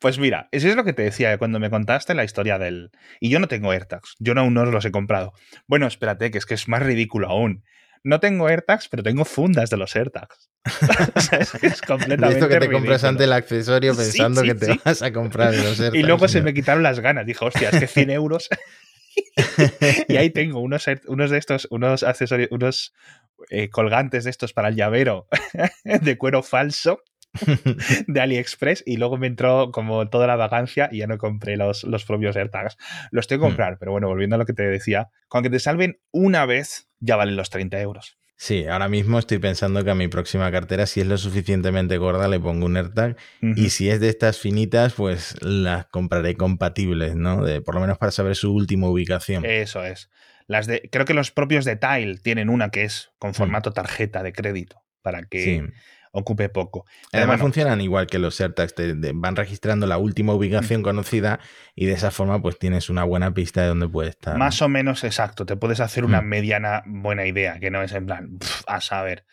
Pues 0.06 0.20
mira, 0.20 0.48
eso 0.52 0.68
es 0.68 0.76
lo 0.76 0.84
que 0.84 0.92
te 0.92 1.02
decía 1.02 1.36
cuando 1.36 1.58
me 1.58 1.68
contaste 1.68 2.14
la 2.14 2.22
historia 2.22 2.60
del... 2.60 2.92
Y 3.18 3.28
yo 3.28 3.40
no 3.40 3.48
tengo 3.48 3.72
AirTags, 3.72 4.14
yo 4.20 4.34
no, 4.34 4.42
aún 4.42 4.54
no 4.54 4.64
los 4.64 4.84
he 4.84 4.92
comprado. 4.92 5.32
Bueno, 5.66 5.88
espérate, 5.88 6.30
que 6.30 6.38
es 6.38 6.46
que 6.46 6.54
es 6.54 6.68
más 6.68 6.80
ridículo 6.80 7.26
aún. 7.26 7.64
No 8.04 8.20
tengo 8.20 8.46
AirTags, 8.46 8.88
pero 8.88 9.02
tengo 9.02 9.24
fundas 9.24 9.68
de 9.68 9.78
los 9.78 9.96
AirTags. 9.96 10.48
o 11.16 11.20
sea, 11.20 11.40
es, 11.40 11.50
que 11.50 11.66
es 11.66 11.82
completamente 11.88 12.38
esto 12.38 12.48
que 12.48 12.60
te 12.60 12.70
compras 12.70 13.02
antes 13.02 13.24
el 13.24 13.32
accesorio 13.32 13.96
pensando 13.96 14.42
sí, 14.42 14.46
que 14.46 14.54
te 14.54 14.66
sí. 14.66 14.80
vas 14.84 15.02
a 15.02 15.12
comprar 15.12 15.52
los 15.52 15.76
Y 15.80 15.82
AirTags, 15.82 16.06
luego 16.06 16.28
se 16.28 16.40
me 16.40 16.54
quitaron 16.54 16.84
las 16.84 17.00
ganas. 17.00 17.26
Dije, 17.26 17.44
hostia, 17.44 17.70
es 17.70 17.80
que 17.80 17.88
100 17.88 18.10
euros. 18.10 18.48
y 20.06 20.18
ahí 20.18 20.30
tengo 20.30 20.60
unos, 20.60 20.86
unos 21.08 21.32
de 21.32 21.38
estos, 21.38 21.66
unos 21.72 22.04
accesorios, 22.04 22.48
unos 22.52 22.94
eh, 23.50 23.70
colgantes 23.70 24.22
de 24.22 24.30
estos 24.30 24.52
para 24.52 24.68
el 24.68 24.76
llavero 24.76 25.26
de 25.82 26.16
cuero 26.16 26.44
falso. 26.44 27.02
de 28.06 28.20
AliExpress 28.20 28.82
y 28.86 28.96
luego 28.96 29.18
me 29.18 29.26
entró 29.26 29.70
como 29.72 30.08
toda 30.08 30.26
la 30.26 30.36
vagancia 30.36 30.88
y 30.90 30.98
ya 30.98 31.06
no 31.06 31.18
compré 31.18 31.56
los, 31.56 31.84
los 31.84 32.04
propios 32.04 32.36
AirTags. 32.36 32.76
Los 33.10 33.26
tengo 33.26 33.42
que 33.42 33.48
comprar, 33.48 33.74
mm. 33.74 33.76
pero 33.78 33.92
bueno, 33.92 34.08
volviendo 34.08 34.36
a 34.36 34.38
lo 34.38 34.46
que 34.46 34.52
te 34.52 34.62
decía, 34.62 35.10
con 35.28 35.42
que 35.42 35.50
te 35.50 35.58
salven 35.58 36.00
una 36.12 36.46
vez 36.46 36.88
ya 37.00 37.16
valen 37.16 37.36
los 37.36 37.50
30 37.50 37.80
euros. 37.80 38.16
Sí, 38.38 38.66
ahora 38.66 38.88
mismo 38.88 39.18
estoy 39.18 39.38
pensando 39.38 39.82
que 39.82 39.90
a 39.90 39.94
mi 39.94 40.08
próxima 40.08 40.50
cartera, 40.52 40.86
si 40.86 41.00
es 41.00 41.06
lo 41.06 41.16
suficientemente 41.16 41.96
gorda, 41.96 42.28
le 42.28 42.38
pongo 42.38 42.66
un 42.66 42.76
AirTag. 42.76 43.16
Y 43.40 43.70
si 43.70 43.88
es 43.88 43.98
de 43.98 44.10
estas 44.10 44.38
finitas, 44.38 44.92
pues 44.92 45.36
las 45.40 45.86
compraré 45.86 46.36
compatibles, 46.36 47.16
¿no? 47.16 47.42
De, 47.42 47.62
por 47.62 47.74
lo 47.74 47.80
menos 47.80 47.96
para 47.96 48.12
saber 48.12 48.36
su 48.36 48.52
última 48.52 48.90
ubicación. 48.90 49.46
Eso 49.46 49.82
es. 49.84 50.10
Las 50.46 50.66
de, 50.66 50.88
creo 50.92 51.06
que 51.06 51.14
los 51.14 51.30
propios 51.30 51.64
de 51.64 51.76
Tile 51.76 52.18
tienen 52.18 52.50
una 52.50 52.68
que 52.68 52.84
es 52.84 53.10
con 53.18 53.30
mm. 53.30 53.34
formato 53.34 53.72
tarjeta 53.72 54.22
de 54.22 54.34
crédito 54.34 54.82
para 55.00 55.22
que 55.22 55.72
ocupe 56.12 56.48
poco. 56.48 56.86
Además 57.12 57.40
funcionan 57.40 57.80
igual 57.80 58.06
que 58.06 58.18
los 58.18 58.40
AirTags, 58.40 58.74
te, 58.74 58.94
van 59.14 59.36
registrando 59.36 59.86
la 59.86 59.98
última 59.98 60.34
ubicación 60.34 60.82
conocida 60.82 61.40
y 61.74 61.86
de 61.86 61.92
esa 61.92 62.10
forma 62.10 62.40
pues 62.40 62.58
tienes 62.58 62.90
una 62.90 63.04
buena 63.04 63.32
pista 63.34 63.62
de 63.62 63.68
dónde 63.68 63.88
puede 63.88 64.10
estar. 64.10 64.36
Más 64.36 64.60
o 64.62 64.68
menos 64.68 65.04
exacto, 65.04 65.46
te 65.46 65.56
puedes 65.56 65.80
hacer 65.80 66.04
una 66.04 66.22
mm. 66.22 66.26
mediana 66.26 66.82
buena 66.86 67.26
idea, 67.26 67.58
que 67.58 67.70
no 67.70 67.82
es 67.82 67.92
en 67.92 68.06
plan, 68.06 68.38
a 68.66 68.80
saber. 68.80 69.24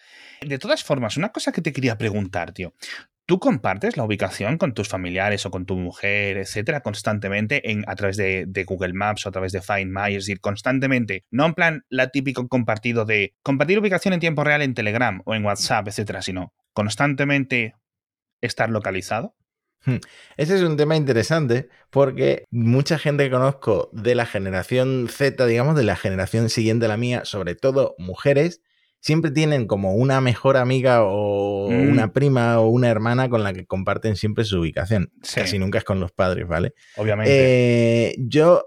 De 0.41 0.57
todas 0.57 0.83
formas, 0.83 1.17
una 1.17 1.29
cosa 1.29 1.51
que 1.51 1.61
te 1.61 1.71
quería 1.71 1.97
preguntar, 1.97 2.51
tío. 2.51 2.73
¿Tú 3.25 3.39
compartes 3.39 3.95
la 3.95 4.03
ubicación 4.03 4.57
con 4.57 4.73
tus 4.73 4.89
familiares 4.89 5.45
o 5.45 5.51
con 5.51 5.65
tu 5.65 5.77
mujer, 5.77 6.35
etcétera, 6.35 6.81
constantemente 6.81 7.71
en, 7.71 7.85
a 7.87 7.95
través 7.95 8.17
de, 8.17 8.65
Google 8.67 8.91
Maps 8.91 9.25
o 9.25 9.29
a 9.29 9.31
través 9.31 9.53
de 9.53 9.61
Find 9.61 9.97
My? 9.97 10.13
Es 10.13 10.25
decir, 10.25 10.41
constantemente, 10.41 11.23
no 11.31 11.45
en 11.45 11.53
plan 11.53 11.85
la 11.87 12.09
típico 12.09 12.45
compartido 12.49 13.05
de 13.05 13.33
compartir 13.41 13.79
ubicación 13.79 14.13
en 14.13 14.19
tiempo 14.19 14.43
real 14.43 14.61
en 14.61 14.73
Telegram 14.73 15.21
o 15.23 15.35
en 15.35 15.45
WhatsApp, 15.45 15.87
etcétera, 15.87 16.21
sino 16.21 16.53
constantemente 16.73 17.75
estar 18.41 18.69
localizado. 18.69 19.35
Hmm. 19.85 19.97
Ese 20.37 20.55
es 20.55 20.61
un 20.61 20.77
tema 20.77 20.95
interesante 20.95 21.69
porque 21.89 22.45
mucha 22.49 22.97
gente 22.97 23.25
que 23.25 23.31
conozco 23.31 23.89
de 23.91 24.15
la 24.15 24.25
generación 24.25 25.07
Z, 25.09 25.45
digamos, 25.45 25.75
de 25.75 25.83
la 25.83 25.95
generación 25.95 26.49
siguiente 26.49 26.85
a 26.85 26.89
la 26.89 26.97
mía, 26.97 27.25
sobre 27.25 27.55
todo 27.55 27.95
mujeres, 27.97 28.61
siempre 29.03 29.31
tienen 29.31 29.67
como 29.67 29.95
una 29.95 30.21
mejor 30.21 30.55
amiga 30.55 31.03
o 31.03 31.69
mm. 31.69 31.91
una 31.91 32.13
prima 32.13 32.59
o 32.59 32.69
una 32.69 32.89
hermana 32.89 33.29
con 33.29 33.43
la 33.43 33.51
que 33.51 33.65
comparten 33.65 34.15
siempre 34.15 34.45
su 34.45 34.61
ubicación. 34.61 35.11
Casi 35.35 35.59
nunca 35.59 35.79
es 35.79 35.83
con 35.83 35.99
los 35.99 36.13
padres, 36.13 36.47
¿vale? 36.47 36.73
Obviamente. 36.95 37.31
Eh, 37.33 38.15
yo, 38.17 38.65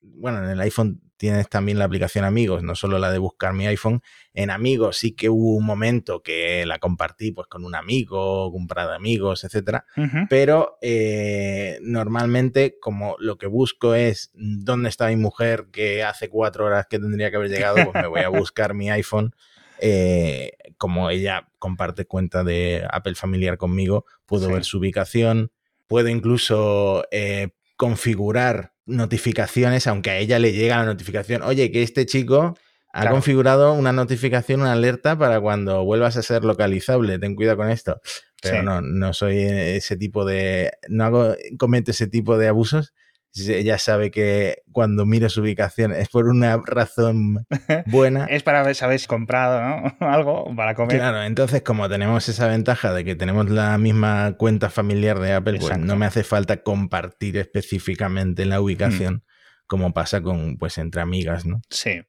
bueno, 0.00 0.42
en 0.42 0.50
el 0.50 0.60
iPhone 0.60 1.00
tienes 1.16 1.48
también 1.48 1.78
la 1.78 1.84
aplicación 1.86 2.24
Amigos, 2.24 2.62
no 2.62 2.74
solo 2.74 2.98
la 2.98 3.10
de 3.10 3.18
buscar 3.18 3.52
mi 3.52 3.66
iPhone. 3.66 4.02
En 4.34 4.50
Amigos 4.50 4.98
sí 4.98 5.12
que 5.12 5.28
hubo 5.28 5.56
un 5.56 5.64
momento 5.64 6.22
que 6.22 6.66
la 6.66 6.78
compartí 6.78 7.32
pues 7.32 7.46
con 7.48 7.64
un 7.64 7.74
amigo, 7.74 8.48
un 8.48 8.66
par 8.66 8.88
de 8.88 8.94
amigos, 8.94 9.44
etcétera. 9.44 9.86
Pero 10.28 10.78
eh, 10.82 11.78
normalmente, 11.82 12.78
como 12.80 13.16
lo 13.18 13.38
que 13.38 13.46
busco 13.46 13.94
es 13.94 14.30
dónde 14.34 14.88
está 14.88 15.08
mi 15.08 15.16
mujer 15.16 15.66
que 15.72 16.02
hace 16.02 16.28
cuatro 16.28 16.66
horas 16.66 16.86
que 16.88 16.98
tendría 16.98 17.30
que 17.30 17.36
haber 17.36 17.50
llegado, 17.50 17.76
pues 17.90 18.02
me 18.02 18.08
voy 18.08 18.20
a 18.20 18.28
buscar 18.28 18.74
mi 18.74 18.90
iPhone 18.90 19.34
eh, 19.78 20.52
como 20.78 21.10
ella 21.10 21.48
comparte 21.58 22.06
cuenta 22.06 22.44
de 22.44 22.86
Apple 22.90 23.14
familiar 23.14 23.58
conmigo, 23.58 24.06
puedo 24.24 24.50
ver 24.50 24.64
su 24.64 24.78
ubicación, 24.78 25.52
puedo 25.86 26.08
incluso 26.08 27.04
eh, 27.10 27.50
configurar 27.76 28.72
notificaciones, 28.86 29.86
aunque 29.86 30.10
a 30.10 30.18
ella 30.18 30.38
le 30.38 30.52
llega 30.52 30.78
la 30.78 30.86
notificación, 30.86 31.42
oye, 31.42 31.70
que 31.70 31.82
este 31.82 32.06
chico 32.06 32.56
ha 32.92 33.10
configurado 33.10 33.74
una 33.74 33.92
notificación, 33.92 34.62
una 34.62 34.72
alerta 34.72 35.18
para 35.18 35.40
cuando 35.40 35.84
vuelvas 35.84 36.16
a 36.16 36.22
ser 36.22 36.44
localizable, 36.44 37.18
ten 37.18 37.34
cuidado 37.34 37.58
con 37.58 37.68
esto. 37.68 38.00
Pero 38.40 38.62
no, 38.62 38.80
no 38.80 39.12
soy 39.12 39.38
ese 39.38 39.96
tipo 39.96 40.24
de, 40.24 40.72
no 40.88 41.04
hago, 41.04 41.34
cometo 41.58 41.90
ese 41.90 42.06
tipo 42.06 42.38
de 42.38 42.48
abusos 42.48 42.94
ella 43.36 43.78
sabe 43.78 44.10
que 44.10 44.62
cuando 44.72 45.06
miro 45.06 45.28
su 45.28 45.40
ubicación 45.40 45.92
es 45.92 46.08
por 46.08 46.26
una 46.26 46.60
razón 46.64 47.46
buena. 47.86 48.26
es 48.26 48.42
para 48.42 48.62
ver 48.62 48.74
si 48.74 48.84
habéis 48.84 49.06
comprado 49.06 49.60
¿no? 49.60 49.94
algo 50.08 50.54
para 50.54 50.74
comer. 50.74 50.98
Claro, 50.98 51.22
entonces 51.22 51.62
como 51.62 51.88
tenemos 51.88 52.28
esa 52.28 52.48
ventaja 52.48 52.92
de 52.92 53.04
que 53.04 53.14
tenemos 53.14 53.50
la 53.50 53.76
misma 53.78 54.34
cuenta 54.36 54.70
familiar 54.70 55.18
de 55.18 55.32
Apple, 55.32 55.58
pues 55.60 55.78
no 55.78 55.96
me 55.96 56.06
hace 56.06 56.24
falta 56.24 56.62
compartir 56.62 57.36
específicamente 57.36 58.44
la 58.46 58.60
ubicación, 58.60 59.14
mm. 59.14 59.22
como 59.66 59.92
pasa 59.92 60.20
con 60.22 60.56
pues 60.56 60.78
entre 60.78 61.02
amigas, 61.02 61.46
¿no? 61.46 61.60
Sí. 61.70 62.02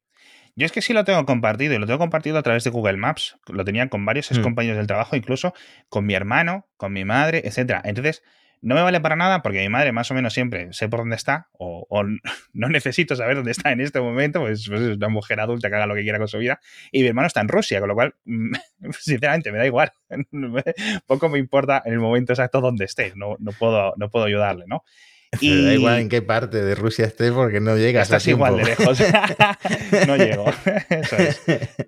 Yo 0.55 0.65
es 0.65 0.71
que 0.71 0.81
sí 0.81 0.91
lo 0.91 1.05
tengo 1.05 1.23
compartido 1.25 1.75
y 1.75 1.77
lo 1.77 1.85
tengo 1.85 1.99
compartido 1.99 2.39
a 2.39 2.41
través 2.41 2.63
de 2.63 2.71
Google 2.71 2.97
Maps. 2.97 3.37
Lo 3.47 3.63
tenía 3.63 3.89
con 3.89 4.03
varios 4.05 4.31
mm. 4.31 4.41
compañeros 4.41 4.77
del 4.77 4.87
trabajo, 4.87 5.15
incluso 5.15 5.53
con 5.87 6.07
mi 6.07 6.15
hermano, 6.15 6.67
con 6.77 6.93
mi 6.93 7.05
madre, 7.05 7.43
etcétera. 7.45 7.83
Entonces, 7.85 8.23
no 8.61 8.75
me 8.75 8.81
vale 8.81 8.99
para 8.99 9.15
nada 9.15 9.41
porque 9.41 9.59
mi 9.59 9.69
madre 9.69 9.91
más 9.91 10.09
o 10.11 10.13
menos 10.13 10.33
siempre 10.33 10.71
sé 10.73 10.89
por 10.89 10.99
dónde 10.99 11.15
está 11.15 11.49
o, 11.53 11.87
no 12.53 12.69
necesito 12.69 13.15
saber 13.15 13.35
dónde 13.35 13.51
está 13.51 13.71
en 13.71 13.81
este 13.81 13.99
momento, 13.99 14.41
pues, 14.41 14.67
pues, 14.67 14.81
es 14.81 14.97
una 14.97 15.09
mujer 15.09 15.39
adulta 15.39 15.69
que 15.69 15.75
haga 15.75 15.85
lo 15.85 15.95
que 15.95 16.03
quiera 16.03 16.17
con 16.17 16.27
su 16.27 16.37
vida. 16.37 16.59
Y 16.91 17.01
mi 17.01 17.09
hermano 17.09 17.27
está 17.27 17.41
en 17.41 17.47
Rusia, 17.47 17.79
con 17.79 17.89
lo 17.89 17.95
cual, 17.95 18.15
sinceramente, 18.99 19.51
me 19.51 19.57
da 19.57 19.65
igual. 19.65 19.91
Poco 21.07 21.29
me 21.29 21.39
importa 21.39 21.81
en 21.85 21.93
el 21.93 21.99
momento 21.99 22.33
exacto 22.33 22.61
dónde 22.61 22.85
esté, 22.85 23.13
no, 23.15 23.35
no, 23.39 23.51
puedo, 23.51 23.93
no 23.97 24.09
puedo 24.09 24.25
ayudarle, 24.25 24.65
¿no? 24.67 24.83
Y... 25.41 25.65
da 25.65 25.73
igual 25.73 25.99
en 25.99 26.09
qué 26.09 26.21
parte 26.21 26.63
de 26.63 26.73
Rusia 26.73 27.05
esté 27.05 27.31
porque 27.33 27.59
no 27.59 27.75
llegas 27.75 28.07
Estás 28.07 28.27
igual 28.27 28.57
de 28.57 28.63
lejos. 28.63 28.99
no 30.07 30.15
llego. 30.15 30.45
Eso 30.89 31.17
es. 31.17 31.41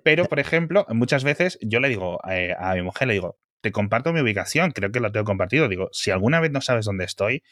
Pero, 0.04 0.26
por 0.26 0.40
ejemplo, 0.40 0.86
muchas 0.90 1.24
veces 1.24 1.58
yo 1.62 1.80
le 1.80 1.88
digo 1.88 2.20
eh, 2.30 2.54
a 2.58 2.74
mi 2.74 2.82
mujer, 2.82 3.08
le 3.08 3.14
digo, 3.14 3.38
te 3.60 3.72
comparto 3.72 4.12
mi 4.12 4.20
ubicación, 4.20 4.72
creo 4.72 4.90
que 4.90 5.00
lo 5.00 5.12
tengo 5.12 5.24
compartido. 5.24 5.68
Digo, 5.68 5.88
si 5.92 6.10
alguna 6.10 6.40
vez 6.40 6.50
no 6.50 6.60
sabes 6.60 6.86
dónde 6.86 7.04
estoy 7.04 7.42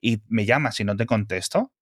y 0.00 0.22
me 0.28 0.46
llamas 0.46 0.80
y 0.80 0.84
no 0.84 0.96
te 0.96 1.06
contesto, 1.06 1.72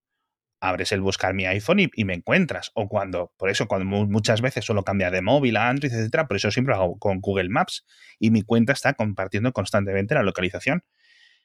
abres 0.60 0.92
el 0.92 1.00
buscar 1.00 1.34
mi 1.34 1.46
iPhone 1.46 1.78
y, 1.80 2.04
me 2.04 2.14
encuentras. 2.14 2.70
O 2.74 2.88
cuando, 2.88 3.32
por 3.36 3.50
eso, 3.50 3.68
cuando 3.68 3.86
muchas 4.06 4.40
veces 4.40 4.64
suelo 4.64 4.84
cambiar 4.84 5.12
de 5.12 5.22
móvil 5.22 5.56
a 5.56 5.68
Android, 5.68 5.92
etcétera, 5.92 6.26
por 6.26 6.36
eso 6.36 6.50
siempre 6.50 6.74
lo 6.74 6.82
hago 6.82 6.98
con 6.98 7.20
Google 7.20 7.48
Maps 7.48 7.84
y 8.18 8.30
mi 8.30 8.42
cuenta 8.42 8.72
está 8.72 8.94
compartiendo 8.94 9.52
constantemente 9.52 10.14
la 10.14 10.22
localización. 10.22 10.84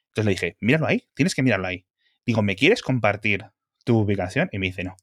Entonces 0.08 0.24
le 0.24 0.30
dije, 0.30 0.56
míralo 0.60 0.86
ahí, 0.86 1.08
tienes 1.14 1.34
que 1.34 1.42
mirarlo 1.42 1.66
ahí. 1.66 1.86
Digo, 2.26 2.42
¿me 2.42 2.56
quieres 2.56 2.82
compartir 2.82 3.46
tu 3.84 3.98
ubicación? 3.98 4.48
Y 4.52 4.58
me 4.58 4.66
dice, 4.66 4.84
no. 4.84 4.96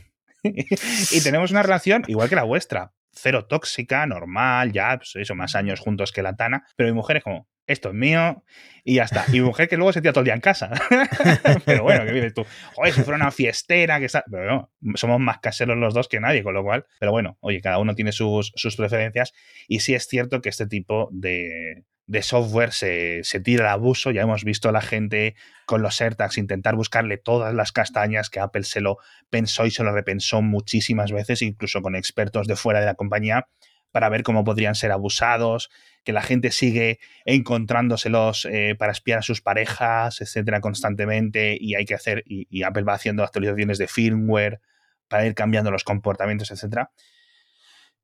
y 0.42 1.20
tenemos 1.22 1.50
una 1.50 1.62
relación 1.62 2.04
igual 2.06 2.28
que 2.28 2.36
la 2.36 2.44
vuestra 2.44 2.92
cero 3.12 3.46
tóxica, 3.46 4.06
normal, 4.06 4.72
ya, 4.72 4.96
pues 4.96 5.16
eso, 5.16 5.34
más 5.34 5.54
años 5.54 5.80
juntos 5.80 6.12
que 6.12 6.22
la 6.22 6.36
Tana, 6.36 6.66
pero 6.76 6.88
mi 6.88 6.94
mujer 6.94 7.18
es 7.18 7.24
como, 7.24 7.48
esto 7.68 7.90
es 7.90 7.94
mío 7.94 8.42
y 8.82 8.94
ya 8.94 9.04
está. 9.04 9.26
Y 9.28 9.32
mi 9.32 9.42
mujer 9.42 9.68
que 9.68 9.76
luego 9.76 9.92
se 9.92 10.00
tira 10.00 10.12
todo 10.12 10.22
el 10.22 10.24
día 10.24 10.34
en 10.34 10.40
casa. 10.40 10.70
pero 11.66 11.82
bueno, 11.82 12.04
¿qué 12.06 12.12
dices 12.12 12.34
tú? 12.34 12.46
Joder, 12.74 12.94
si 12.94 13.02
fuera 13.02 13.16
una 13.16 13.30
fiestera, 13.30 13.98
que 13.98 14.06
está... 14.06 14.24
Pero 14.30 14.70
no, 14.80 14.96
somos 14.96 15.20
más 15.20 15.38
caseros 15.40 15.76
los 15.76 15.92
dos 15.92 16.08
que 16.08 16.18
nadie, 16.18 16.42
con 16.42 16.54
lo 16.54 16.64
cual, 16.64 16.86
pero 16.98 17.12
bueno, 17.12 17.36
oye, 17.40 17.60
cada 17.60 17.78
uno 17.78 17.94
tiene 17.94 18.12
sus, 18.12 18.52
sus 18.56 18.76
preferencias 18.76 19.34
y 19.68 19.80
sí 19.80 19.94
es 19.94 20.06
cierto 20.06 20.40
que 20.40 20.48
este 20.48 20.66
tipo 20.66 21.10
de, 21.12 21.84
de 22.08 22.22
software 22.22 22.72
se, 22.72 23.22
tira 23.44 23.66
al 23.66 23.74
abuso. 23.74 24.10
Ya 24.10 24.22
hemos 24.22 24.42
visto 24.42 24.68
a 24.68 24.72
la 24.72 24.80
gente 24.80 25.36
con 25.66 25.82
los 25.82 26.00
AirTags 26.00 26.38
intentar 26.38 26.74
buscarle 26.74 27.18
todas 27.18 27.54
las 27.54 27.70
castañas 27.70 28.30
que 28.30 28.40
Apple 28.40 28.64
se 28.64 28.80
lo 28.80 28.96
pensó 29.30 29.66
y 29.66 29.70
se 29.70 29.84
lo 29.84 29.92
repensó 29.92 30.42
muchísimas 30.42 31.12
veces, 31.12 31.42
incluso 31.42 31.82
con 31.82 31.94
expertos 31.94 32.48
de 32.48 32.56
fuera 32.56 32.80
de 32.80 32.86
la 32.86 32.94
compañía, 32.94 33.46
para 33.92 34.08
ver 34.08 34.22
cómo 34.22 34.42
podrían 34.42 34.74
ser 34.74 34.90
abusados, 34.90 35.70
que 36.02 36.12
la 36.12 36.22
gente 36.22 36.50
sigue 36.50 36.98
encontrándoselos 37.26 38.46
eh, 38.50 38.74
para 38.78 38.92
espiar 38.92 39.18
a 39.18 39.22
sus 39.22 39.42
parejas, 39.42 40.22
etcétera, 40.22 40.62
constantemente, 40.62 41.58
y 41.60 41.74
hay 41.74 41.84
que 41.84 41.94
hacer, 41.94 42.22
y, 42.26 42.46
y, 42.50 42.62
Apple 42.62 42.84
va 42.84 42.94
haciendo 42.94 43.22
actualizaciones 43.22 43.76
de 43.76 43.86
firmware 43.86 44.60
para 45.08 45.26
ir 45.26 45.34
cambiando 45.34 45.70
los 45.70 45.84
comportamientos, 45.84 46.50
etcétera. 46.50 46.90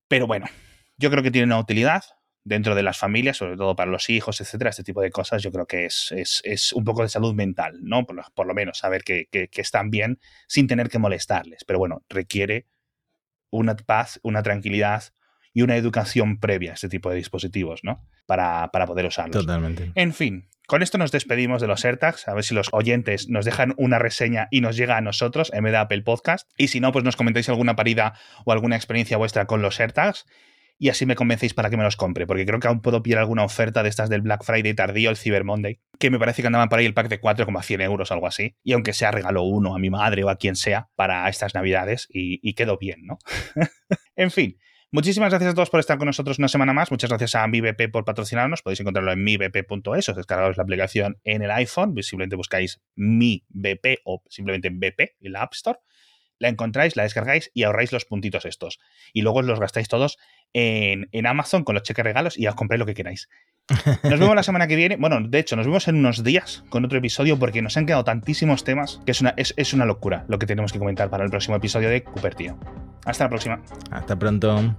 Pero 0.09 0.27
bueno, 0.27 0.47
yo 0.99 1.11
creo 1.11 1.23
que 1.23 1.31
tiene 1.31 1.47
una 1.47 1.59
utilidad 1.59 2.03
dentro 2.45 2.75
de 2.75 2.83
las 2.83 2.99
familias, 2.99 3.39
sobre 3.39 3.57
todo 3.57 3.75
para 3.75 3.91
los 3.91 4.11
hijos, 4.11 4.41
etcétera, 4.41 4.71
este 4.71 4.85
tipo 4.85 5.01
de 5.01 5.11
cosas, 5.11 5.43
yo 5.43 5.51
creo 5.51 5.67
que 5.67 5.87
es, 5.87 6.13
es, 6.13 6.73
un 6.75 6.85
poco 6.85 7.03
de 7.03 7.09
salud 7.09 7.35
mental, 7.35 7.79
¿no? 7.81 8.07
Por 8.07 8.47
lo, 8.47 8.55
menos 8.55 8.79
saber 8.79 9.03
que, 9.03 9.29
están 9.57 9.91
bien 9.91 10.21
sin 10.47 10.67
tener 10.67 10.91
que 10.91 10.99
molestarles. 10.99 11.65
Pero 11.65 11.79
bueno, 11.79 12.03
requiere 12.09 12.67
una 13.51 13.75
paz, 13.77 14.21
una 14.23 14.43
tranquilidad 14.43 15.05
y 15.55 15.63
una 15.63 15.77
educación 15.77 16.39
previa 16.39 16.73
a 16.73 16.75
este 16.75 16.89
tipo 16.89 17.09
de 17.09 17.17
dispositivos, 17.17 17.81
¿no? 17.83 18.07
Para, 18.27 18.71
para 18.73 18.87
poder 18.87 19.07
usarlos. 19.07 19.47
Totalmente. 19.47 19.93
En 19.95 20.13
fin, 20.13 20.49
con 20.67 20.83
esto 20.83 20.99
nos 20.99 21.13
despedimos 21.13 21.63
de 21.63 21.69
los 21.69 21.85
AirTags. 21.85 22.29
A 22.29 22.35
ver 22.35 22.45
si 22.45 22.55
los 22.55 22.69
oyentes 22.73 23.29
nos 23.31 23.47
dejan 23.47 23.73
una 23.79 23.99
reseña 23.99 24.49
y 24.51 24.61
nos 24.61 24.77
llega 24.77 24.99
a 24.99 25.01
nosotros 25.01 25.51
en 25.55 25.65
vez 25.65 25.73
de 25.73 25.79
Apple 25.79 26.03
Podcast. 26.03 26.51
Y 26.59 26.69
si 26.69 26.81
no, 26.81 26.93
pues 26.93 27.05
nos 27.05 27.17
comentáis 27.17 27.49
alguna 27.49 27.77
parida 27.77 28.19
o 28.45 28.53
alguna 28.53 28.77
experiencia 28.77 29.17
vuestra 29.17 29.47
con 29.47 29.63
los 29.63 29.81
AirTags 29.81 30.27
y 30.79 30.89
así 30.89 31.07
me 31.07 31.15
convencéis 31.15 31.55
para 31.55 31.71
que 31.71 31.77
me 31.77 31.85
los 31.85 31.97
compre, 31.97 32.27
porque 32.27 32.45
creo 32.45 32.61
que 32.61 32.69
aún 32.69 32.81
puedo 32.81 33.03
pillar 33.03 33.21
alguna 33.21 33.45
oferta 33.45 33.83
de 33.83 33.89
estas 33.89 34.09
del 34.09 34.23
Black 34.23 34.45
Friday 34.45 34.75
tardío, 34.75 35.11
el 35.11 35.17
Cyber 35.17 35.45
Monday, 35.45 35.81
que 35.99 36.11
me 36.11 36.19
parece 36.19 36.43
que 36.43 36.49
andaban 36.49 36.69
por 36.69 36.79
ahí 36.79 36.87
el 36.87 36.95
pack 36.95 37.09
de 37.09 37.21
4,100 37.21 37.81
euros, 37.81 38.11
algo 38.13 38.27
así, 38.27 38.57
y 38.63 38.73
aunque 38.73 38.93
sea 38.93 39.11
regalo 39.11 39.43
uno 39.43 39.75
a 39.75 39.79
mi 39.79 39.91
madre 39.91 40.25
o 40.25 40.29
a 40.29 40.37
quien 40.37 40.57
sea 40.57 40.89
para 40.97 41.29
estas 41.29 41.55
navidades, 41.55 42.07
y, 42.11 42.55
quedó 42.55 42.79
bien, 42.79 43.05
¿no? 43.05 43.19
en 44.17 44.31
fin. 44.31 44.59
Muchísimas 44.93 45.31
gracias 45.31 45.51
a 45.51 45.55
todos 45.55 45.71
por 45.71 45.81
estar 45.81 45.99
con 45.99 46.07
nosotros 46.07 46.39
una 46.39 46.47
semana 46.47 46.73
más. 46.73 46.93
Muchas 46.93 47.11
gracias 47.11 47.35
a 47.35 47.45
MiBP 47.49 47.91
por 47.91 48.05
patrocinarnos. 48.05 48.63
Podéis 48.63 48.79
encontrarlo 48.79 49.11
en 49.11 49.25
mibp.es. 49.25 50.09
Os 50.09 50.15
descargáis 50.15 50.57
la 50.57 50.63
aplicación 50.63 51.19
en 51.25 51.43
el 51.43 51.51
iPhone. 51.51 52.01
Simplemente 52.01 52.37
buscáis 52.37 52.81
MiBP 52.95 54.03
o 54.05 54.23
simplemente 54.29 54.71
BP 54.71 55.17
en 55.21 55.33
la 55.33 55.43
App 55.43 55.53
Store. 55.55 55.81
La 56.45 56.51
encontráis, 56.51 56.95
la 56.95 57.03
descargáis 57.05 57.51
y 57.55 57.63
ahorráis 57.63 57.91
los 57.91 58.05
puntitos 58.05 58.45
estos. 58.45 58.81
Y 59.13 59.23
luego 59.23 59.39
os 59.39 59.47
los 59.47 59.59
gastáis 59.59 59.89
todos 59.89 60.19
en, 60.53 61.09
en 61.13 61.27
Amazon 61.27 61.65
con 61.65 61.75
los 61.75 61.83
cheques 61.83 62.05
regalos 62.05 62.39
y 62.39 62.47
os 62.47 62.55
compréis 62.55 62.79
lo 62.79 62.87
que 62.87 62.95
queráis. 62.95 63.29
Nos 64.03 64.21
vemos 64.21 64.37
la 64.37 64.43
semana 64.45 64.67
que 64.67 64.77
viene. 64.77 64.97
Bueno, 64.97 65.19
de 65.21 65.39
hecho, 65.39 65.57
nos 65.57 65.67
vemos 65.67 65.89
en 65.89 65.97
unos 65.97 66.23
días 66.23 66.65
con 66.69 66.85
otro 66.85 66.99
episodio 66.99 67.39
porque 67.39 67.63
nos 67.63 67.77
han 67.77 67.87
quedado 67.87 68.05
tantísimos 68.05 68.63
temas 68.63 69.01
que 69.07 69.13
es 69.13 69.21
una, 69.21 69.35
es, 69.37 69.55
es 69.57 69.73
una 69.73 69.87
locura 69.87 70.25
lo 70.29 70.39
que 70.39 70.47
tenemos 70.47 70.73
que 70.73 70.79
comentar 70.79 71.11
para 71.11 71.25
el 71.25 71.31
próximo 71.31 71.57
episodio 71.57 71.89
de 71.89 72.03
Cooper, 72.05 72.35
tío. 72.35 72.59
Hasta 73.05 73.25
la 73.25 73.31
próxima. 73.31 73.63
Hasta 73.91 74.19
pronto. 74.19 74.77